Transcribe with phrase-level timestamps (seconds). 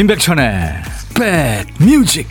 [0.00, 0.82] 임백천의
[1.14, 2.26] 백뮤직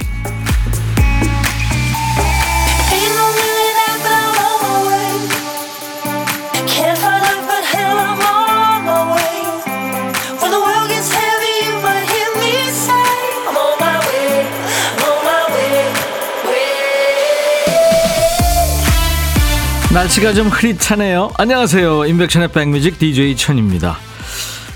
[19.94, 21.32] 날씨가 좀 흐릿하네요.
[21.38, 22.06] 안녕하세요.
[22.08, 24.09] 임백천의 백뮤직 DJ 천입니다.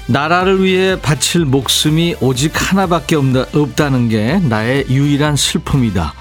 [0.07, 6.13] 나라를 위해 바칠 목숨이 오직 하나밖에 없다, 는게 나의 유일한 슬픔이다.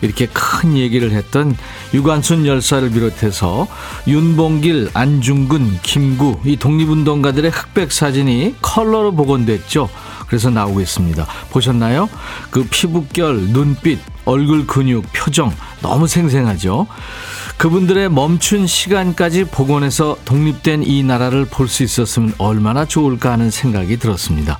[0.00, 1.56] 이렇게 큰 얘기를 했던
[1.92, 3.66] 유관순 열사를 비롯해서
[4.06, 9.88] 윤봉길, 안중근, 김구 이 독립운동가들의 흑백 사진이 컬러로 복원됐죠.
[10.28, 11.26] 그래서 나오고 있습니다.
[11.50, 12.08] 보셨나요?
[12.50, 16.86] 그 피부결, 눈빛, 얼굴 근육, 표정 너무 생생하죠.
[17.58, 24.58] 그분들의 멈춘 시간까지 복원해서 독립된 이 나라를 볼 수 있었으면 얼마나 좋을까 하는 생각이 들었습니다.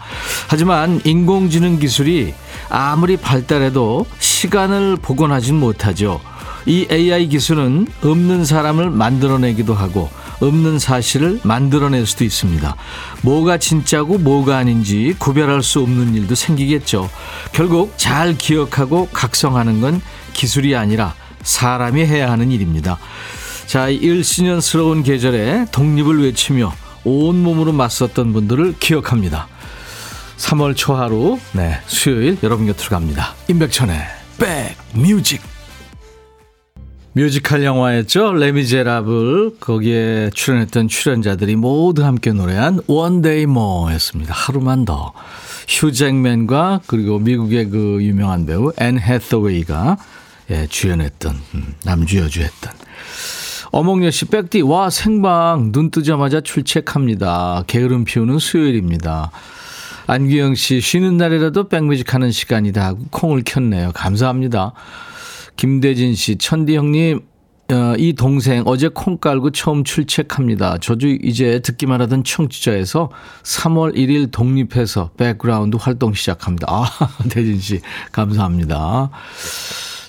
[0.49, 2.35] 하지만 인공지능 기술이
[2.69, 6.21] 아무리 발달해도 시간을 복원하진 못하죠.
[6.67, 10.11] 이 AI 기술은 없는 사람을 만들어내기도 하고
[10.41, 12.77] 없는 사실을 만들어낼 수도 있습니다.
[13.23, 17.09] 뭐가 진짜고 뭐가 아닌지 구별할 수 없는 일도 생기겠죠.
[17.53, 20.03] 결국 잘 기억하고 각성하는 건
[20.35, 22.99] 기술이 아니라 사람이 해야 하는 일입니다.
[23.67, 26.73] 자, 일신년스러운 계절에 독립을 외치며
[27.05, 29.49] 온몸으로 맞섰던 분들을 기억합니다.
[30.39, 33.35] 3월 초하루, 네, 수요일 여러분 곁으로 갑니다.
[33.49, 33.99] 임백천의
[34.39, 35.43] 백뮤직.
[37.13, 38.35] 뮤지컬 영화였죠.
[38.35, 42.83] 레미제라블 거기에 출연했던 출연자들이 모두 함께 노래한
[43.23, 44.33] Day More였습니다.
[44.33, 45.13] 하루만 더.
[45.67, 49.97] 휴잭맨과 그리고 미국의 그 유명한 배우 앤 해서웨이가
[50.51, 52.73] 예, 주연했던 음, 남주여주했던
[53.71, 57.65] 어몽여 씨 백디 와 생방 눈 뜨자마자 출첵합니다.
[57.67, 59.31] 게으름 피우는 수요일입니다.
[60.07, 63.93] 안규영 씨 쉬는 날이라도 백뮤직 하는 시간이다 하고 콩을 켰네요.
[63.93, 64.73] 감사합니다.
[65.57, 67.21] 김대진 씨 천디 형님
[67.71, 70.79] 어, 이 동생 어제 콩 깔고 처음 출첵합니다.
[70.79, 73.11] 저도 이제 듣기만 하던 청취자에서
[73.43, 76.67] 3월 1일 독립해서 백그라운드 활동 시작합니다.
[76.71, 76.89] 아,
[77.29, 77.81] 대진 씨
[78.11, 79.11] 감사합니다.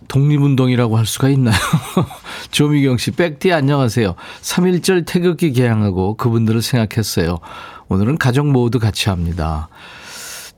[0.09, 1.55] 독립운동이라고 할 수가 있나요?
[2.51, 4.15] 조미경 씨, 백디 안녕하세요.
[4.41, 7.39] 3.1절 태극기 개항하고 그분들을 생각했어요.
[7.87, 9.69] 오늘은 가족 모두 같이 합니다.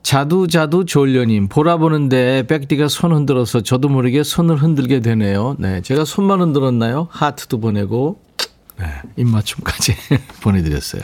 [0.02, 5.54] 자두자두 졸려님, 보라 보는데 백디가 손 흔들어서 저도 모르게 손을 흔들게 되네요.
[5.60, 7.06] 네, 제가 손만 흔들었나요?
[7.10, 8.18] 하트도 보내고,
[8.80, 8.86] 네,
[9.16, 9.94] 입맞춤까지
[10.42, 11.02] 보내드렸어요.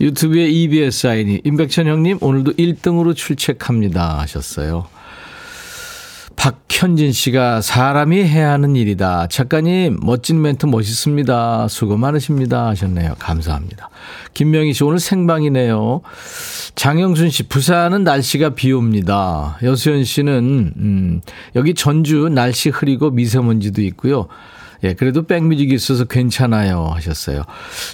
[0.00, 4.18] 유튜브에 EBS 아이니, 임백천 형님, 오늘도 1등으로 출첵합니다.
[4.20, 4.88] 하셨어요.
[6.42, 9.28] 박현진 씨가 사람이 해야 하는 일이다.
[9.28, 11.68] 작가님, 멋진 멘트 멋있습니다.
[11.68, 12.66] 수고 많으십니다.
[12.66, 13.14] 하셨네요.
[13.20, 13.90] 감사합니다.
[14.34, 16.00] 김명희 씨, 오늘 생방이네요.
[16.74, 19.56] 장영순 씨, 부산은 날씨가 비 옵니다.
[19.62, 21.20] 여수연 씨는, 음,
[21.54, 24.26] 여기 전주 날씨 흐리고 미세먼지도 있고요.
[24.84, 26.90] 예, 그래도 백뮤직이 있어서 괜찮아요.
[26.94, 27.44] 하셨어요.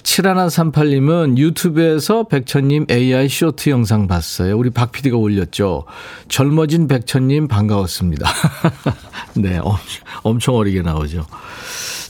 [0.03, 4.57] 7138님은 유튜브에서 백천님 AI 쇼트 영상 봤어요.
[4.57, 5.85] 우리 박 PD가 올렸죠.
[6.29, 8.29] 젊어진 백천님 반가웠습니다.
[9.35, 9.59] 네,
[10.23, 11.25] 엄청, 어리게 나오죠.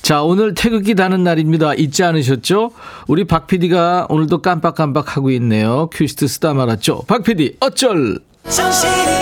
[0.01, 1.73] 자, 오늘 태극기 다는 날입니다.
[1.73, 2.71] 잊지 않으셨죠?
[3.07, 5.89] 우리 박 PD가 오늘도 깜빡깜빡 하고 있네요.
[5.91, 7.03] 큐시트 쓰다 말았죠?
[7.05, 8.19] 박 PD, 어쩔!
[8.47, 9.18] 정신이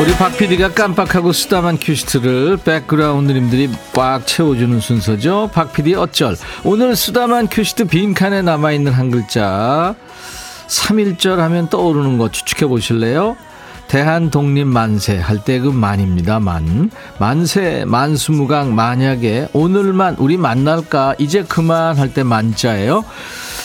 [0.00, 5.50] 우리 박 PD가 깜빡하고 쓰다만 큐시트를 백그라운드님들이 꽉 채워주는 순서죠.
[5.52, 6.36] 박 PD 어쩔.
[6.62, 9.96] 오늘 쓰다만 큐시트 빈칸에 남아있는 한 글자.
[10.68, 13.36] 3일절 하면 떠오르는 거 추측해 보실래요?
[13.88, 16.38] 대한 독립 만세 할 때 그 만입니다.
[16.38, 16.90] 만.
[17.18, 21.14] 만세, 만수무강, 만약에 오늘만 우리 만날까?
[21.18, 23.02] 이제 그만 할 때 만자예요.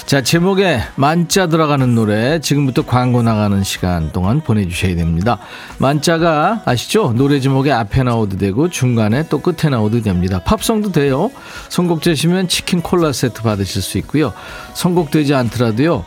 [0.06, 5.40] 자, 제목에 만자 들어가는 노래 지금부터 광고 나가는 시간 동안 보내주셔야 됩니다.
[5.80, 7.14] 만자가 아시죠?
[7.14, 10.40] 노래 제목에 앞에 나오도 되고 중간에 또 끝에 나오도 됩니다.
[10.44, 11.32] 팝송도 돼요.
[11.70, 14.34] 선곡되시면 치킨 콜라 세트 받으실 수 있고요.
[14.74, 16.04] 선곡되지 않더라도요.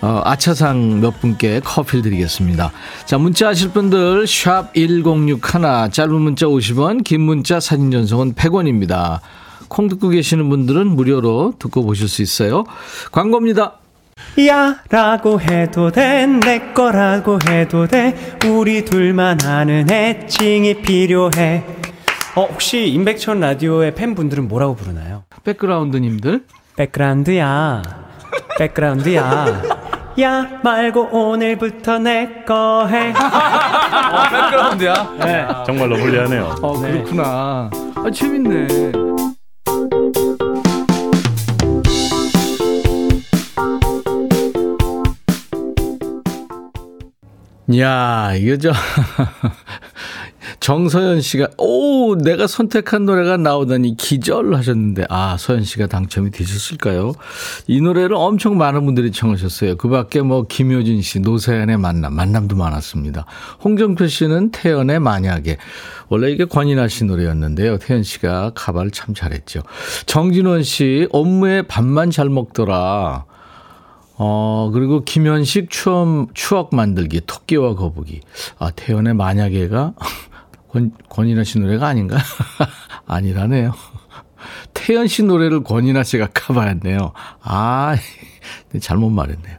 [0.00, 2.72] 어, 아차상 몇 분께 커피를 드리겠습니다.
[3.04, 9.20] 자, 문자 하실 분들 샵1061 짧은 문자 50원, 긴 문자 사진 전송은 100원입니다.
[9.68, 12.64] 콩 듣고 계시는 분들은 무료로 듣고 보실 수 있어요.
[13.12, 13.74] 광고입니다.
[14.48, 21.64] 야 라고 해도 돼 내 거라고 해도 돼 우리 둘만 아는 애칭이 필요해
[22.34, 25.22] 어 혹시 임백천 라디오의 팬분들은 뭐라고 부르나요?
[25.44, 26.44] 백그라운드님들
[26.76, 27.82] 백그라운드야
[28.58, 29.62] 백그라운드야
[30.20, 33.10] 야 말고 오늘부터 내 거 해.
[33.10, 35.16] 어, 백그라운드야.
[35.20, 35.46] 네.
[35.64, 36.56] 정말로 불리하네요.
[36.60, 37.70] 어, 그렇구나.
[37.94, 39.07] 아, 재밌네.
[47.76, 48.72] 야, 이거 저,
[50.60, 57.12] 정서연 씨가, 오, 내가 선택한 노래가 나오다니 기절 하셨는데, 아, 서연 씨가 당첨이 되셨을까요?
[57.66, 59.76] 이 노래를 엄청 많은 분들이 청하셨어요.
[59.76, 63.26] 그 밖에 뭐, 김효진 씨, 노사연의 만남, 만남도 많았습니다.
[63.62, 65.58] 홍정표 씨는 태연의 만약에.
[66.08, 67.76] 원래 이게 권인아 씨 노래였는데요.
[67.80, 69.60] 태연 씨가 가발을 참 잘했죠.
[70.06, 73.26] 정진원 씨, 업무에 밥만 잘 먹더라.
[74.18, 78.20] 어, 그리고 김현식 추억, 추억 만들기, 토끼와 거북이.
[78.58, 79.94] 아, 태연의 만약에가
[80.68, 82.18] 권, 권인아 씨 노래가 아닌가?
[83.06, 83.74] 아니라네요.
[84.74, 87.12] 태연 씨 노래를 권인아 씨가 커버했네요.
[87.42, 87.96] 아,
[88.80, 89.56] 잘못 말했네요.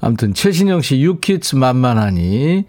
[0.00, 2.64] 아무튼, 최신영 씨, 유키츠 만만하니.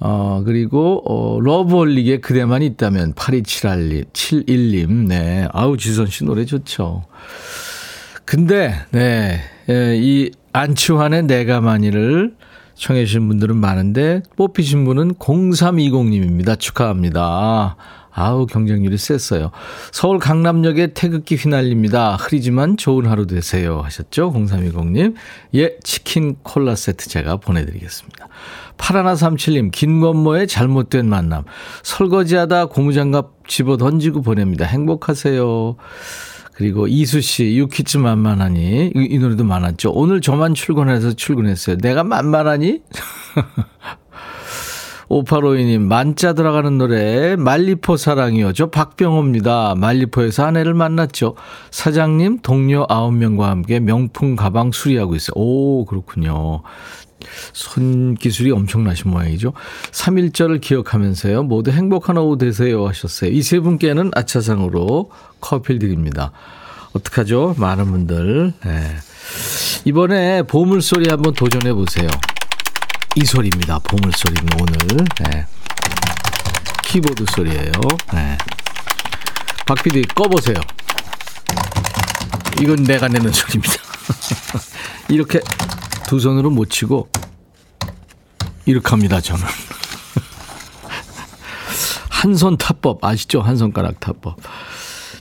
[0.00, 5.48] 어, 그리고, 어, 러브홀릭의 그대만 있다면, 8271, 71님, 네.
[5.52, 7.04] 아우, 지선 씨 노래 좋죠.
[8.24, 12.34] 근데, 네, 예, 이 안치환의 내가만이를
[12.76, 16.58] 청해 주신 분들은 많은데 뽑히신 분은 0320님입니다.
[16.58, 17.76] 축하합니다.
[18.10, 19.50] 아우 경쟁률이 셌어요.
[19.92, 22.16] 서울 강남역에 태극기 휘날립니다.
[22.16, 24.32] 흐리지만 좋은 하루 되세요 하셨죠?
[24.32, 25.14] 0320님.
[25.56, 28.28] 예, 치킨 콜라 세트 제가 보내드리겠습니다.
[28.78, 31.44] 파라나37님, 김건모의 잘못된 만남.
[31.82, 34.64] 설거지하다 고무장갑 집어 던지고 보냅니다.
[34.64, 35.76] 행복하세요.
[36.56, 38.92] 그리고 이수 씨, 유키즈 만만하니.
[38.96, 39.90] 이, 이 노래도 많았죠.
[39.92, 41.76] 오늘 저만 출근해서 출근했어요.
[41.76, 42.80] 내가 만만하니?
[45.10, 48.54] 5852님, 만자 들어가는 노래, 말리포 사랑이요.
[48.54, 49.74] 저 박병호입니다.
[49.76, 51.34] 말리포에서 아내를 만났죠.
[51.70, 55.34] 사장님, 동료 9명과 함께 명품 가방 수리하고 있어요.
[55.36, 56.62] 오, 그렇군요.
[57.52, 59.52] 손 기술이 엄청나신 모양이죠.
[59.92, 61.42] 3일절을 기억하면서요.
[61.44, 63.30] 모두 행복한 오후 되세요 하셨어요.
[63.30, 65.10] 이 세 분께는 아차상으로
[65.40, 66.32] 커피를 드립니다.
[66.92, 67.54] 어떡하죠?
[67.58, 68.52] 많은 분들.
[68.64, 68.96] 네.
[69.84, 72.08] 이번에 보물소리 한번 도전해 보세요.
[73.16, 73.78] 이 소리입니다.
[73.80, 75.04] 보물소리는 오늘.
[75.24, 75.46] 네.
[76.82, 77.70] 키보드 소리예요.
[78.12, 78.38] 네.
[79.66, 80.56] 박 PD 꺼보세요.
[82.60, 83.74] 이건 내가 내는 소리입니다.
[85.08, 85.40] 이렇게
[86.06, 87.08] 두 손으로 못 치고
[88.66, 89.44] 이렇게 합니다, 저는.
[92.10, 93.40] 한 손 타법 아시죠?
[93.40, 94.36] 한 손가락 타법.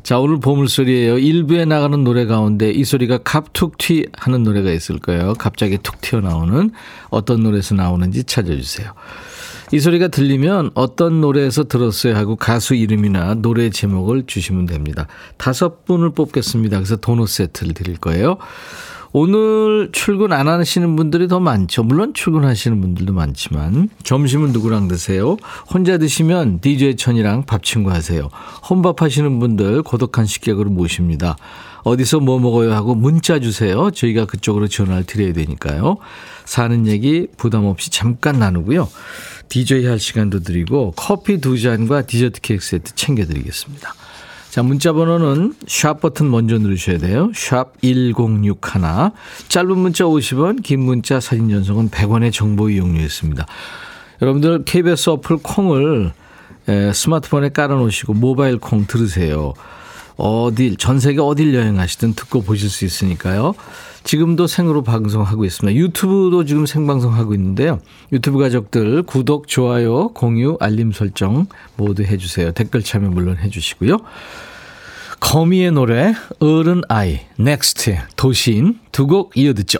[0.03, 1.17] 자, 오늘 보물소리예요.
[1.17, 5.33] 일부에 나가는 노래 가운데 이 소리가 갑툭 튀 하는 노래가 있을 거예요.
[5.33, 6.71] 갑자기 툭 튀어나오는
[7.09, 8.93] 어떤 노래에서 나오는지 찾아주세요.
[9.71, 15.07] 이 소리가 들리면 어떤 노래에서 들었어요 하고 가수 이름이나 노래 제목을 주시면 됩니다.
[15.37, 16.77] 다섯 분을 뽑겠습니다.
[16.77, 18.37] 그래서 도넛 세트를 드릴 거예요.
[19.17, 21.83] 오늘 출근 안 하시는 분들이 더 많죠.
[21.83, 25.37] 물론 출근하시는 분들도 많지만 점심은 누구랑 드세요?
[25.73, 28.29] 혼자 드시면 DJ 천이랑 밥 친구 하세요.
[28.69, 31.37] 혼밥 하시는 분들 고독한 식객으로 모십니다.
[31.83, 33.89] 어디서 뭐 먹어요 하고 문자 주세요.
[33.89, 35.95] 저희가 그쪽으로 전화를 드려야 되니까요.
[36.43, 38.89] 사는 얘기 부담 없이 잠깐 나누고요.
[39.47, 43.93] DJ 할 시간도 드리고 커피 두 잔과 디저트 케이크 세트 챙겨드리겠습니다.
[44.55, 47.29] 자, 문자 번호는 샵 버튼 먼저 누르셔야 돼요.
[47.35, 49.11] 샵 1061.
[49.49, 53.45] 짧은 문자 50원, 긴 문자 사진 전송은 100원의 정보 이용료 있습니다.
[54.21, 56.13] 여러분들 KBS 어플 콩을
[56.93, 59.51] 스마트폰에 깔아 놓으시고 모바일 콩 들으세요.
[60.15, 63.55] 어딜 전 세계 어딜 여행하시든 듣고 보실 수 있으니까요.
[64.05, 65.75] 지금도 생으로 방송하고 있습니다.
[65.77, 67.79] 유튜브도 지금 생방송하고 있는데요.
[68.11, 72.51] 유튜브 가족들 구독, 좋아요, 공유, 알림 설정 모두 해주세요.
[72.51, 73.97] 댓글 참여 물론 해주시고요.
[75.19, 79.79] 거미의 노래 어른 아이 넥스트 도시인 두 곡 이어듣죠.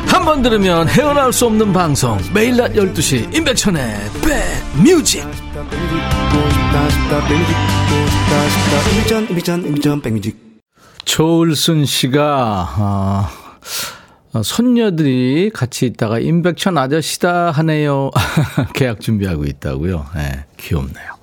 [0.11, 3.95] 한 번 들으면 헤어나올 수 없는 방송 매일 낮 12시 임백천의
[10.01, 10.37] 백뮤직
[11.05, 13.29] 조을순 씨가 아,
[14.33, 18.11] 어, 손녀들이 같이 있다가 임백천 아저씨다 하네요.
[18.75, 20.05] 계약 준비하고 있다고요.
[20.15, 21.20] 네, 귀엽네요.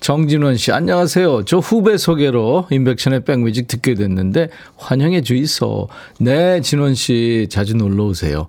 [0.00, 1.44] 정진원 씨, 안녕하세요.
[1.44, 5.88] 저 후배 소개로 인백션의 백뮤직 듣게 됐는데 환영해 주이소.
[6.20, 8.46] 네, 진원 씨 자주 놀러 오세요.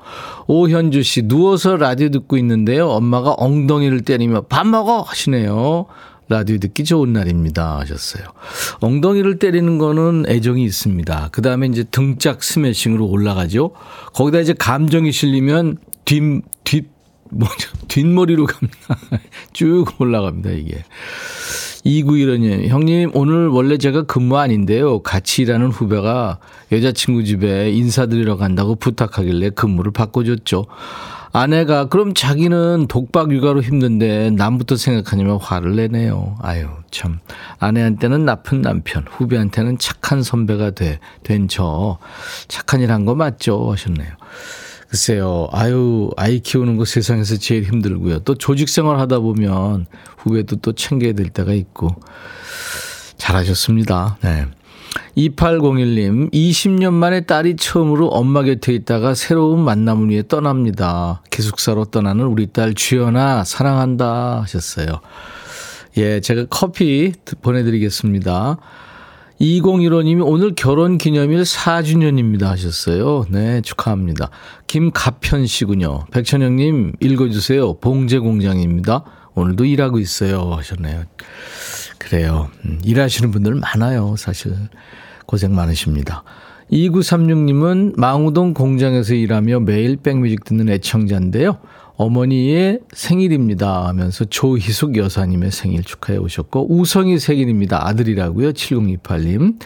[0.48, 2.89] 오현주 씨, 누워서 라디오 듣고 있는데요.
[2.89, 5.86] 엄마가 엉덩이를 때리며 밥 먹어 하시네요.
[6.30, 7.80] 라디오 듣기 좋은 날입니다.
[7.80, 8.25] 하셨어요.
[8.82, 11.30] 엉덩이를 때리는 거는 애정이 있습니다.
[11.32, 13.72] 그 다음에 이제 등짝 스매싱으로 올라가죠.
[14.13, 16.97] 거기다 이제 감정이 실리면 뒷, 뒷
[17.31, 17.48] 뭐,
[17.88, 18.77] 뒷머리로 갑니다.
[19.53, 20.84] 쭉 올라갑니다, 이게.
[21.86, 25.00] 2915님, 형님, 오늘 원래 제가 근무 아닌데요.
[25.03, 26.39] 같이 일하는 후배가
[26.72, 30.65] 여자친구 집에 인사드리러 간다고 부탁하길래 근무를 바꿔줬죠.
[31.31, 36.36] 아내가 그럼 자기는 독박 육아로 힘든데 남부터 생각하냐면 화를 내네요.
[36.41, 37.19] 아유, 참.
[37.60, 42.00] 아내한테는 나쁜 남편, 후배한테는 착한 선배가 돼, 된 저.
[42.48, 43.72] 착한 일 한 거 맞죠?
[43.72, 44.10] 하셨네요.
[44.89, 48.20] 글쎄요, 아유, 아이 키우는 거 세상에서 제일 힘들고요.
[48.20, 49.86] 또 조직 생활 하다 보면
[50.17, 51.89] 후배도 또 챙겨야 될 때가 있고.
[53.17, 54.17] 잘하셨습니다.
[54.22, 54.46] 네.
[55.17, 61.22] 2801님, 20년 만에 딸이 처음으로 엄마 곁에 있다가 새로운 만남을 위해 떠납니다.
[61.32, 64.88] 기숙사로 떠나는 우리 딸 주연아, 사랑한다 하셨어요.
[65.98, 68.58] 예, 제가 커피 보내드리겠습니다.
[69.39, 73.25] 2015님이 오늘 결혼 기념일 4주년입니다 하셨어요.
[73.29, 74.29] 네, 축하합니다.
[74.65, 76.06] 김가편 씨군요.
[76.12, 77.75] 백천영님 읽어주세요.
[77.75, 79.03] 봉제 공장입니다.
[79.36, 81.03] 오늘도 일하고 있어요 하셨네요.
[82.00, 82.50] 그래요.
[82.65, 84.56] 음, 일하시는 분들 많아요, 사실.
[85.27, 86.24] 고생 많으십니다.
[86.72, 91.60] 2936님은 망우동 공장에서 일하며 매일 백뮤직 듣는 애청자인데요.
[91.98, 97.88] 어머니의 생일입니다 하면서 조희숙 여사님의 생일 축하해 오셨고 우성이 생일입니다.
[97.88, 98.54] 아들이라고요.
[98.54, 99.60] 7028님.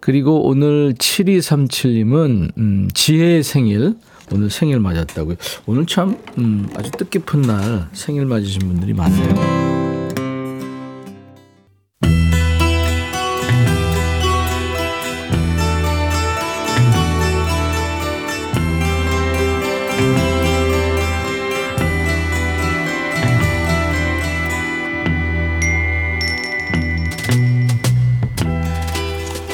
[0.00, 3.94] 그리고 오늘 7237님은 음, 지혜의 생일
[4.32, 5.36] 오늘 생일 맞았다고요.
[5.66, 10.01] 오늘 참 음, 아주 뜻깊은 날 생일 맞으신 분들이 많네요.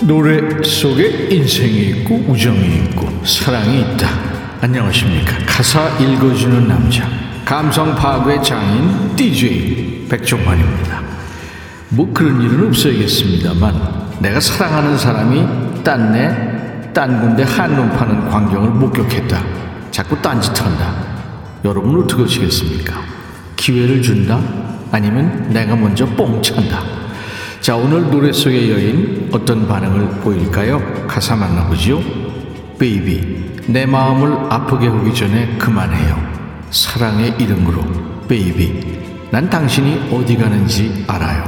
[0.08, 4.08] 노래 속에 인생이 있고 우정이 있고 사랑이 있다.
[4.62, 5.36] 안녕하십니까.
[5.46, 7.06] 가사 읽어주는 남자.
[7.44, 11.02] 감성 파괴 장인 DJ 백종환입니다.
[11.90, 19.44] 뭐 그런 일은 없어야겠습니다만 내가 사랑하는 사람이 딴내 딴 군데 한눈 파는 광경을 목격했다.
[19.90, 21.04] 자꾸 딴짓한다.
[21.66, 23.02] 여러분 어떻게 하시겠습니까?
[23.56, 24.40] 기회를 준다?
[24.90, 26.97] 아니면 내가 먼저 뽕 찬다?
[27.60, 31.06] 자, 오늘 노래 속의 여인 어떤 반응을 보일까요?
[31.06, 32.00] 가사 만나보지요.
[32.78, 36.16] baby, 내 마음을 아프게 하기 전에 그만해요.
[36.70, 37.82] 사랑의 이름으로
[38.28, 41.44] baby, 난 당신이 어디 가는지 알아요.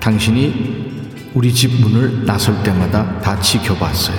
[0.00, 4.16] 당신이 우리 집 문을 나설 때마다 다 지켜봤어요.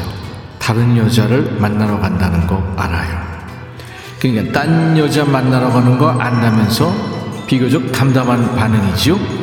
[0.58, 3.20] 다른 여자를 만나러 간다는 거 알아요.
[4.20, 6.94] 그러니까 딴 여자 만나러 가는 거 안다면서
[7.48, 9.38] 비교적 담담한 반응이지요.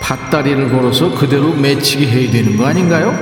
[0.00, 3.14] 밭다리를 걸어서 그대로 맺히게 해야 되는 거 아닌가요?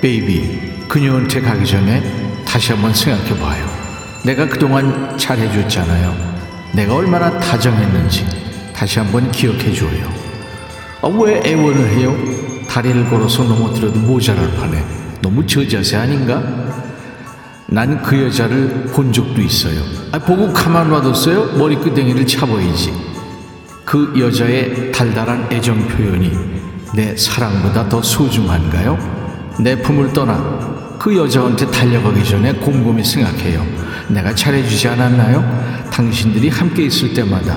[0.00, 2.02] 베이비, 그녀한테 가기 전에
[2.46, 3.66] 다시 한번 생각해 봐요.
[4.24, 6.14] 내가 그동안 잘해줬잖아요.
[6.72, 8.26] 내가 얼마나 다정했는지
[8.74, 10.08] 다시 한번 기억해 줘요.
[11.02, 12.16] 아, 왜 애원을 해요?
[12.68, 14.82] 다리를 걸어서 넘어뜨려도 모자랄 판에
[15.20, 16.42] 너무 저자세 아닌가?
[17.70, 19.80] 난 그 여자를 본 적도 있어요.
[20.12, 21.58] 아, 보고 가만 놔뒀어요?
[21.58, 22.92] 머리끄댕이를 차버리지.
[23.88, 26.30] 그 여자의 달달한 애정 표현이
[26.94, 28.98] 내 사랑보다 더 소중한가요?
[29.60, 30.36] 내 품을 떠나
[30.98, 33.64] 그 여자한테 달려가기 전에 곰곰이 생각해요.
[34.08, 35.88] 내가 잘해주지 않았나요?
[35.90, 37.56] 당신들이 함께 있을 때마다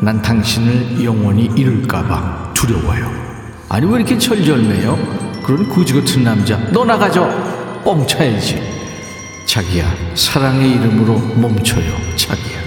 [0.00, 3.10] 난 당신을 영원히 잃을까봐 두려워요.
[3.68, 5.42] 아니, 왜 이렇게 철절매요?
[5.42, 7.82] 그런 구지 같은 남자, 너 나가죠!
[7.84, 8.62] 뻥 차야지.
[9.46, 12.58] 자기야, 사랑의 이름으로 멈춰요, 자기야.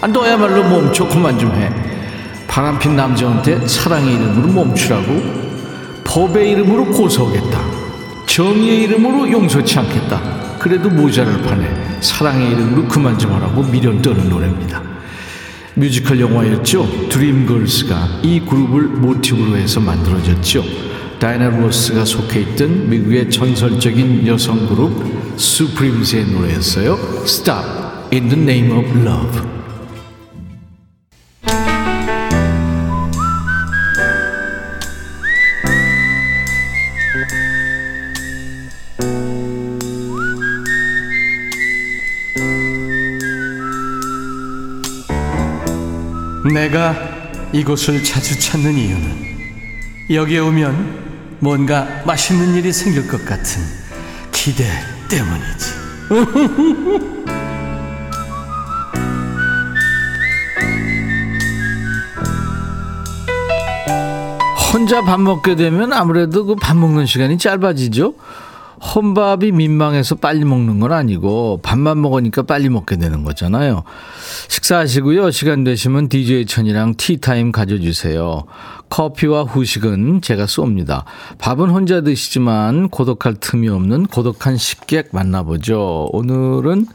[0.00, 1.91] 아, 너야말로 멈춰, 그만 좀 해.
[2.52, 5.22] 바람핀 남자한테 사랑의 이름으로 멈추라고
[6.04, 7.58] 법의 이름으로 고소하겠다.
[8.26, 10.58] 정의의 이름으로 용서치 않겠다.
[10.58, 11.66] 그래도 모자랄 판에
[12.02, 14.82] 사랑의 이름으로 그만 좀 하라고 미련 떠는 노래입니다.
[15.76, 17.08] 뮤지컬 영화였죠.
[17.08, 20.62] 드림걸스가 이 그룹을 모티브로 해서 만들어졌죠.
[21.18, 25.02] 다이나 로스가 속해 있던 미국의 전설적인 여성 그룹
[25.36, 26.98] 수프림스의 노래였어요.
[27.24, 27.64] Stop
[28.12, 29.61] in the name of love
[46.72, 46.96] 내가
[47.52, 53.62] 이곳을 자주 찾는 이유는 여기에 오면 뭔가 맛있는 일이 생길 것 같은
[54.32, 54.64] 기대
[55.10, 55.82] 때문이지.
[64.72, 68.14] 혼자 밥 먹게 되면 아무래도 그 밥 먹는 시간이 짧아지죠.
[68.82, 73.84] 혼밥이 민망해서 빨리 먹는 건 아니고 밥만 먹으니까 빨리 먹게 되는 거잖아요.
[74.48, 75.30] 식사하시고요.
[75.30, 78.44] 시간 되시면 DJ 천이랑 티타임 가져주세요.
[78.90, 81.04] 커피와 후식은 제가 쏩니다.
[81.38, 86.08] 밥은 혼자 드시지만 고독할 틈이 없는 고독한 식객 만나보죠.
[86.12, 86.86] 오늘은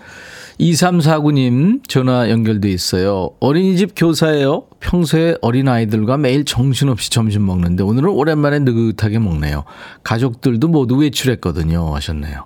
[0.59, 3.29] 2349님 전화 연결돼 있어요.
[3.39, 4.63] 어린이집 교사예요.
[4.79, 9.65] 평소에 어린아이들과 매일 정신없이 점심 먹는데 오늘은 오랜만에 느긋하게 먹네요.
[10.03, 11.93] 가족들도 모두 외출했거든요.
[11.95, 12.45] 하셨네요.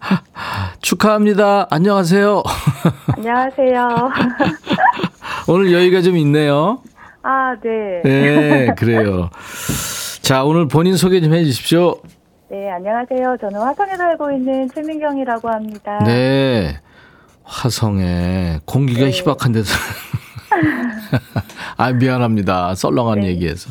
[0.82, 1.68] 축하합니다.
[1.70, 2.42] 안녕하세요.
[3.16, 3.88] 안녕하세요.
[5.48, 6.80] 오늘 여유가 좀 있네요.
[7.22, 8.02] 아, 네.
[8.04, 9.30] 네, 그래요.
[10.22, 11.96] 자, 오늘 본인 소개 좀 해 주십시오.
[12.50, 13.36] 네, 안녕하세요.
[13.40, 15.98] 저는 화성에 살고 있는 최민경이라고 합니다.
[16.04, 16.76] 네.
[17.44, 19.10] 화성에 공기가 네.
[19.10, 19.74] 희박한 데서.
[21.76, 22.74] 아, 미안합니다.
[22.74, 23.28] 썰렁한 네.
[23.28, 23.70] 얘기해서.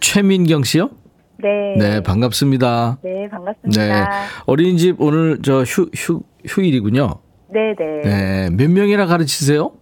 [0.00, 0.90] 최민경 씨요?
[1.38, 1.76] 네.
[1.78, 2.98] 네, 반갑습니다.
[3.02, 3.82] 네, 반갑습니다.
[3.82, 4.04] 네.
[4.46, 7.16] 어린이집 오늘 저 휴, 휴, 휴일이군요.
[7.48, 8.00] 네, 네.
[8.02, 8.50] 네.
[8.50, 9.72] 몇 명이나 가르치세요?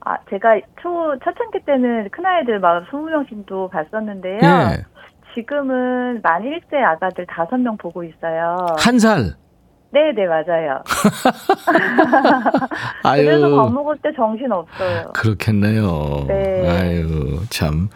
[0.00, 4.38] 아, 제가 초, 첫 학기 때는 큰 아이들 막 20명씩도 봤었는데요.
[4.42, 4.84] 예.
[5.34, 8.66] 지금은 만 1세 아가들 5명 보고 있어요.
[8.78, 9.34] 한 살.
[9.92, 10.82] 네, 네, 맞아요.
[13.02, 13.24] 아유.
[13.24, 15.10] 그래서 밥 먹을 때 정신 없어요.
[15.12, 16.24] 그렇겠네요.
[16.28, 16.68] 네.
[16.68, 17.88] 아유, 참.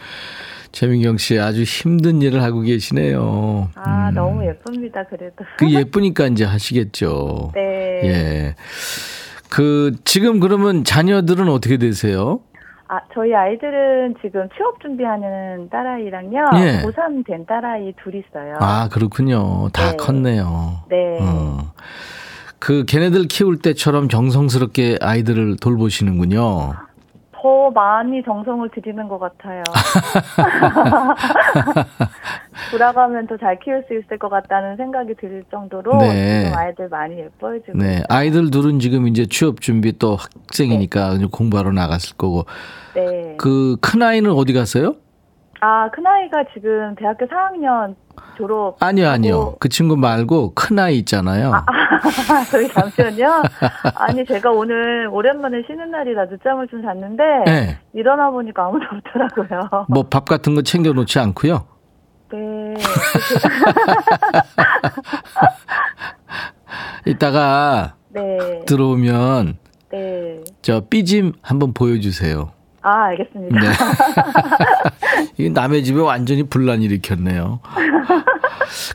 [0.72, 3.68] 최민경 씨 아주 힘든 일을 하고 계시네요.
[3.76, 4.14] 아, 음.
[4.14, 5.44] 너무 예쁩니다, 그래도.
[5.56, 7.52] 그 예쁘니까 이제 하시겠죠.
[7.54, 8.00] 네.
[8.04, 8.54] 예.
[9.48, 12.40] 그, 지금 그러면 자녀들은 어떻게 되세요?
[12.88, 16.44] 아, 저희 아이들은 지금 취업 준비하는 딸아이랑요.
[16.56, 16.82] 예.
[16.82, 18.56] 고3 된 딸아이 둘 있어요.
[18.60, 19.68] 아, 그렇군요.
[19.72, 19.96] 다 네.
[19.96, 20.80] 컸네요.
[20.88, 21.18] 네.
[21.20, 21.73] 어.
[22.58, 26.75] 그, 걔네들 키울 때처럼 정성스럽게 아이들을 돌보시는군요.
[27.32, 29.62] 더 많이 정성을 들이는 것 같아요.
[32.71, 36.45] 돌아가면 더 잘 키울 수 있을 것 같다는 생각이 들 정도로 네.
[36.45, 38.02] 지금 아이들 많이 예뻐해 주고 네.
[38.08, 42.45] 아이들 둘은 지금 이제 취업 준비 또 학생이니까 이제 공부하러 나갔을 거고.
[42.95, 43.34] 네.
[43.38, 44.95] 그, 큰 아이는 어디 갔어요?
[45.60, 47.95] 아, 큰 아이가 지금 대학교 4학년
[48.36, 48.76] 졸업.
[48.80, 49.56] 아니요, 아니요.
[49.60, 51.52] 그 친구 말고 큰 아이 있잖아요.
[52.50, 53.43] 저희 잠시만요.
[53.97, 57.78] 아니, 제가 오늘 오랜만에 쉬는 날이라 늦잠을 좀 잤는데, 네.
[57.95, 59.86] 일어나 보니까 아무도 없더라고요.
[59.88, 61.64] 뭐 밥 같은 거 챙겨 놓지 않고요.
[62.32, 62.75] 네.
[67.06, 68.63] 이따가 네.
[68.67, 69.58] 들어오면
[69.93, 70.41] 네.
[70.63, 72.50] 저 삐짐 한번 보여주세요.
[72.82, 73.60] 아, 알겠습니다.
[73.60, 73.69] 네.
[75.45, 77.60] 이 남의 집에 완전히 분란 일으켰네요.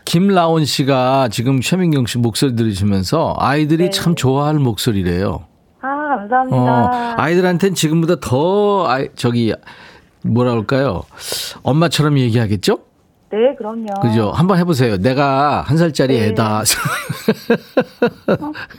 [0.06, 3.90] 김라온 씨가 지금 최민경 씨 목소리 들으시면서 아이들이 네.
[3.90, 5.46] 참 좋아할 목소리래요.
[5.82, 7.22] 아, 어, 감사합니다.
[7.22, 9.54] 아이들한테는 지금보다 더 아이, 저기
[10.24, 11.04] 뭐라 그럴까요?
[11.64, 12.80] 엄마처럼 얘기하겠죠?
[13.32, 13.86] 네, 그럼요.
[14.02, 14.32] 그죠?
[14.32, 14.98] 한번 해보세요.
[14.98, 16.28] 내가 한 살짜리 네.
[16.28, 16.64] 애다.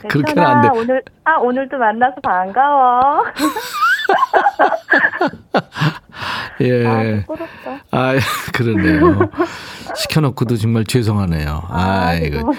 [0.09, 0.49] 그렇게는 괜찮아.
[0.49, 0.67] 안 돼.
[0.77, 3.23] 오늘, 아, 오늘도 만나서 반가워.
[6.61, 6.85] 예.
[6.85, 7.79] 아, 부끄럽다.
[7.91, 8.13] 아,
[8.53, 9.29] 그러네요.
[9.95, 11.63] 시켜놓고도 정말 죄송하네요.
[11.69, 12.19] 아.
[12.19, 12.51] 너무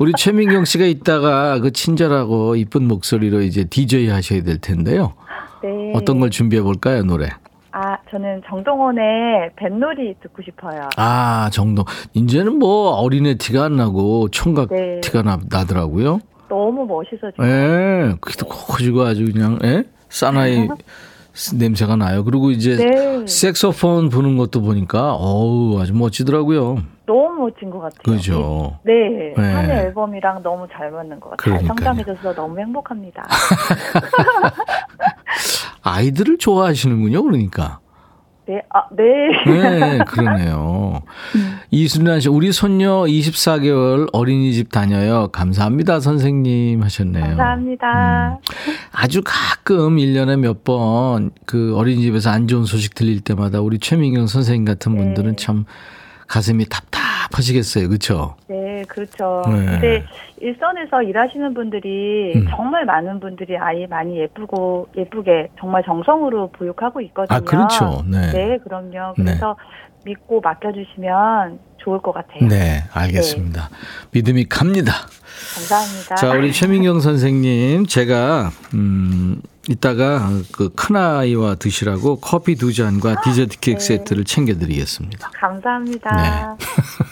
[0.00, 5.14] 우리 최민경 씨가 이따가 그 친절하고 이쁜 목소리로 이제 DJ 하셔야 될 텐데요.
[5.62, 5.92] 네.
[5.94, 7.30] 어떤 걸 준비해 볼까요, 노래?
[7.72, 10.88] 아, 저는 정동원의 뱃놀이 듣고 싶어요.
[10.96, 11.84] 아, 정도.
[12.14, 15.00] 이제는 뭐 어린애 티가 안 나고 총각 네.
[15.02, 16.20] 티가 나, 나더라고요.
[16.48, 17.44] 너무 멋있어, 지금.
[17.44, 19.84] 예, 그래도 커지고 아주 그냥, 예?
[20.08, 20.66] 사나이
[21.56, 22.24] 냄새가 나요.
[22.24, 23.26] 그리고 이제 네.
[23.26, 26.78] 색소폰 부는 것도 보니까, 어우, 아주 멋지더라고요.
[27.04, 28.00] 너무 멋진 것 같아요.
[28.02, 28.78] 그죠.
[28.82, 29.34] 네.
[29.36, 29.52] 네.
[29.52, 31.58] 한해 앨범이랑 너무 잘 맞는 것 같아요.
[31.58, 31.66] 그러니까요.
[31.68, 33.26] 성장해줘서 너무 행복합니다.
[35.88, 37.80] 아이들을 좋아하시는군요, 그러니까.
[38.46, 39.04] 네, 아, 네.
[39.46, 41.02] 네, 그러네요.
[41.70, 45.28] 이순란 씨, 우리 손녀 24개월 어린이집 다녀요.
[45.32, 47.24] 감사합니다, 선생님 하셨네요.
[47.26, 48.38] 감사합니다.
[48.92, 54.64] 아주 가끔 1년에 몇 번 그 어린이집에서 안 좋은 소식 들릴 때마다 우리 최민경 선생님
[54.64, 54.98] 같은 네.
[55.02, 55.66] 분들은 참
[56.26, 57.88] 가슴이 답답하시겠어요.
[57.88, 58.36] 그렇죠?
[58.48, 59.42] 네, 그렇죠.
[59.48, 59.66] 네.
[59.66, 60.04] 근데
[60.40, 62.46] 일선에서 일하시는 분들이 음.
[62.50, 67.36] 정말 많은 분들이 아이 많이 예쁘고 예쁘게 정말 정성으로 보육하고 있거든요.
[67.36, 68.02] 아, 그렇죠.
[68.06, 68.30] 네.
[68.32, 69.14] 네, 그럼요.
[69.16, 69.24] 네.
[69.24, 69.56] 그래서
[70.04, 72.48] 믿고 맡겨주시면 좋을 것 같아요.
[72.48, 73.68] 네, 알겠습니다.
[74.12, 74.92] 믿음이 갑니다.
[75.54, 76.16] 감사합니다.
[76.16, 83.78] 자, 우리 최민경 선생님, 제가, 음, 이따가 그 큰아이와 드시라고 커피 두 잔과 디저트 케이크
[83.80, 83.84] 네.
[83.84, 85.30] 세트를 챙겨드리겠습니다.
[85.34, 86.56] 감사합니다.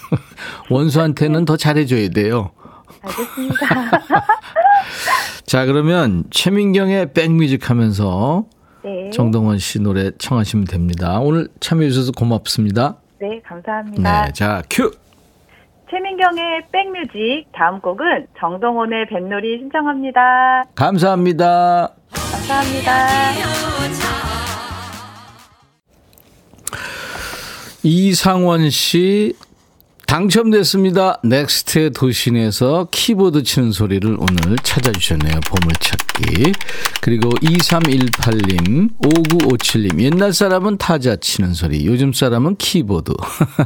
[0.71, 2.51] 원수한테는 더 잘해줘야 돼요.
[3.03, 4.03] 알겠습니다.
[5.45, 8.47] 자, 그러면 최민경의 백뮤직 하면서
[8.83, 9.11] 네.
[9.11, 11.21] 정동원 씨 노래 청하시면 됩니다.
[11.21, 12.97] 오늘 참여해주셔서 고맙습니다.
[13.21, 14.27] 네, 감사합니다.
[14.27, 14.91] 네, 자, 큐!
[15.91, 20.65] 최민경의 백뮤직 다음 곡은 정동원의 뱃놀이 신청합니다.
[20.75, 21.95] 감사합니다.
[22.11, 22.93] 감사합니다.
[27.85, 29.33] 이상원 씨
[30.07, 31.19] 당첨됐습니다.
[31.25, 35.41] 넥스트의 도시인에서 키보드 치는 소리를 오늘 찾아주셨네요.
[35.41, 36.53] 보물찾기.
[37.01, 43.13] 그리고 2318님, 5957님, 옛날 사람은 타자 치는 소리, 요즘 사람은 키보드.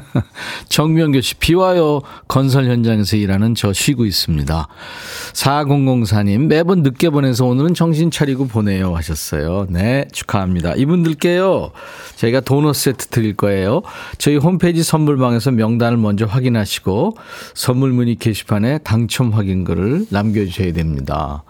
[0.68, 2.00] 정명교 씨, 비 와요.
[2.26, 4.68] 건설 현장에서 일하는 저 쉬고 있습니다.
[5.35, 9.66] 4004님, 매번 늦게 보내서 오늘은 정신 차리고 보내요 하셨어요.
[9.68, 10.74] 네, 축하합니다.
[10.74, 11.70] 이분들께요,
[12.16, 13.83] 저희가 도넛 세트 드릴 거예요.
[14.16, 17.16] 저희 홈페이지 선물방에서 명단을 먼저 확인하시고
[17.54, 21.44] 선물 문의 게시판에 당첨 확인글을 남겨주셔야 됩니다.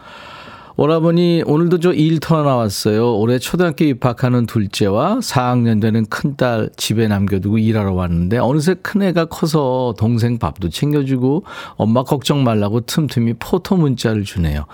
[0.77, 3.19] 오라버니 오늘도 저 일터 나왔어요.
[3.19, 10.39] 올해 초등학교 입학하는 둘째와 4학년 되는 큰딸 집에 남겨두고 일하러 왔는데 어느새 큰애가 커서 동생
[10.39, 11.45] 밥도 챙겨주고
[11.77, 14.65] 엄마 걱정 말라고 틈틈이 포토 문자를 주네요.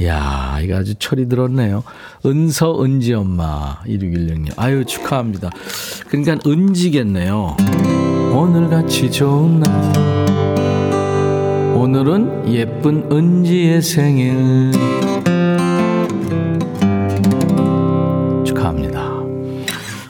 [0.00, 1.84] 이야, 이거 아주 철이 들었네요.
[2.24, 4.52] 은서, 은지 엄마, 1616님.
[4.56, 5.50] 아유, 축하합니다.
[6.08, 7.56] 그러니까 은지겠네요.
[8.32, 9.92] 오늘같이 좋은 날.
[11.76, 14.72] 오늘은 예쁜 은지의 생일.
[18.44, 19.20] 축하합니다.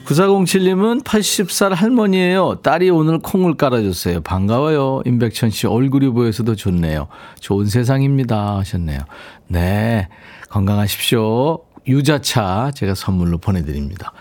[0.07, 2.61] 9407님은 80살 할머니예요.
[2.63, 4.21] 딸이 오늘 콩을 깔아줬어요.
[4.21, 5.03] 반가워요.
[5.05, 7.09] 임백천 씨 얼굴이 보여서도 좋네요.
[7.41, 8.59] 좋은 세상입니다.
[8.59, 9.01] 하셨네요.
[9.49, 10.09] 네.
[10.49, 11.72] 건강하십시오.
[11.87, 14.13] 유자차 제가 선물로 보내드립니다.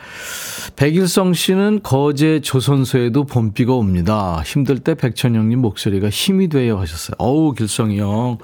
[0.76, 4.42] 백일성 씨는 거제 조선소에도 봄비가 옵니다.
[4.46, 7.16] 힘들 때 백천영님 목소리가 힘이 돼요 하셨어요.
[7.18, 8.38] 어우 길성이 형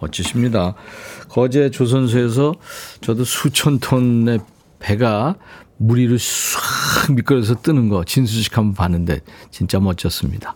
[0.00, 0.74] 멋지십니다.
[1.28, 2.54] 거제 조선소에서
[3.00, 4.40] 저도 수천 톤의
[4.78, 5.36] 배가
[5.76, 10.54] 물 위로 싹 미끄러져서 뜨는 거 진수식 한번 봤는데 진짜 멋졌습니다.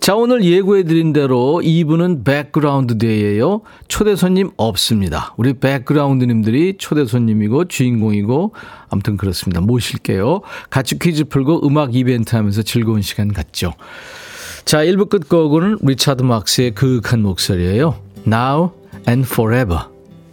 [0.00, 3.62] 자 오늘 예고해 드린 대로 2부는 백그라운드 day예요.
[3.88, 5.34] 초대 손님 없습니다.
[5.36, 8.54] 우리 백그라운드님들이 초대 손님이고 주인공이고
[8.88, 9.60] 아무튼 그렇습니다.
[9.60, 10.42] 모실게요.
[10.70, 13.74] 같이 퀴즈 풀고 음악 이벤트 하면서 즐거운 시간 갖죠.
[14.64, 17.96] 자 1부 끝곡은 리차드 막스의 그윽한 목소리예요.
[18.26, 18.70] Now
[19.08, 19.86] and forever.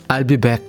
[0.07, 0.68] I'll be back.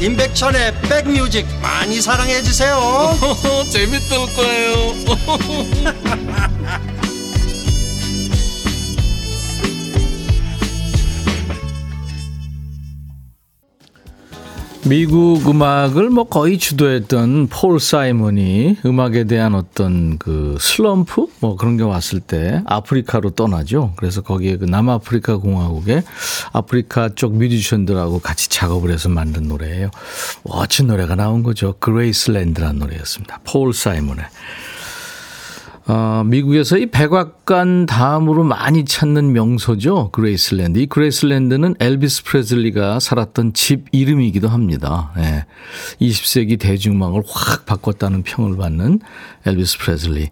[0.00, 2.78] 임백천의 백뮤직 많이 사랑해 주세요.
[3.70, 4.94] 재밌을 거예요.
[14.88, 21.82] 미국 음악을 뭐 거의 주도했던 폴 사이먼이 음악에 대한 어떤 그 슬럼프 뭐 그런 게
[21.82, 23.92] 왔을 때 아프리카로 떠나죠.
[23.96, 26.02] 그래서 거기에 그 남아프리카 공화국의
[26.52, 29.90] 아프리카 쪽 뮤지션들하고 같이 작업을 해서 만든 노래예요.
[30.44, 31.74] 멋진 노래가 나온 거죠.
[31.78, 33.40] 그레이스랜드라는 노래였습니다.
[33.44, 34.24] 폴 사이먼의.
[35.88, 40.10] 어, 미국에서 이 백악관 다음으로 많이 찾는 명소죠.
[40.10, 40.78] 그레이스랜드.
[40.80, 45.12] 이 그레이스랜드는 엘비스 프레슬리가 살았던 집 이름이기도 합니다.
[45.16, 45.46] 예.
[45.98, 49.00] 20세기 대중음악을 확 바꿨다는 평을 받는
[49.46, 50.28] 엘비스 프레슬리.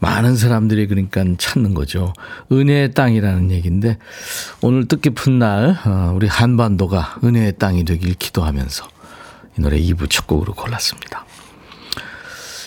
[0.00, 2.12] 많은 사람들이 그러니까 찾는 거죠.
[2.50, 3.98] 은혜의 땅이라는 얘기인데
[4.62, 8.84] 오늘 뜻깊은 날 어, 우리 한반도가 은혜의 땅이 되길 기도하면서
[9.58, 11.24] 이 노래 2부 첫 곡으로 골랐습니다.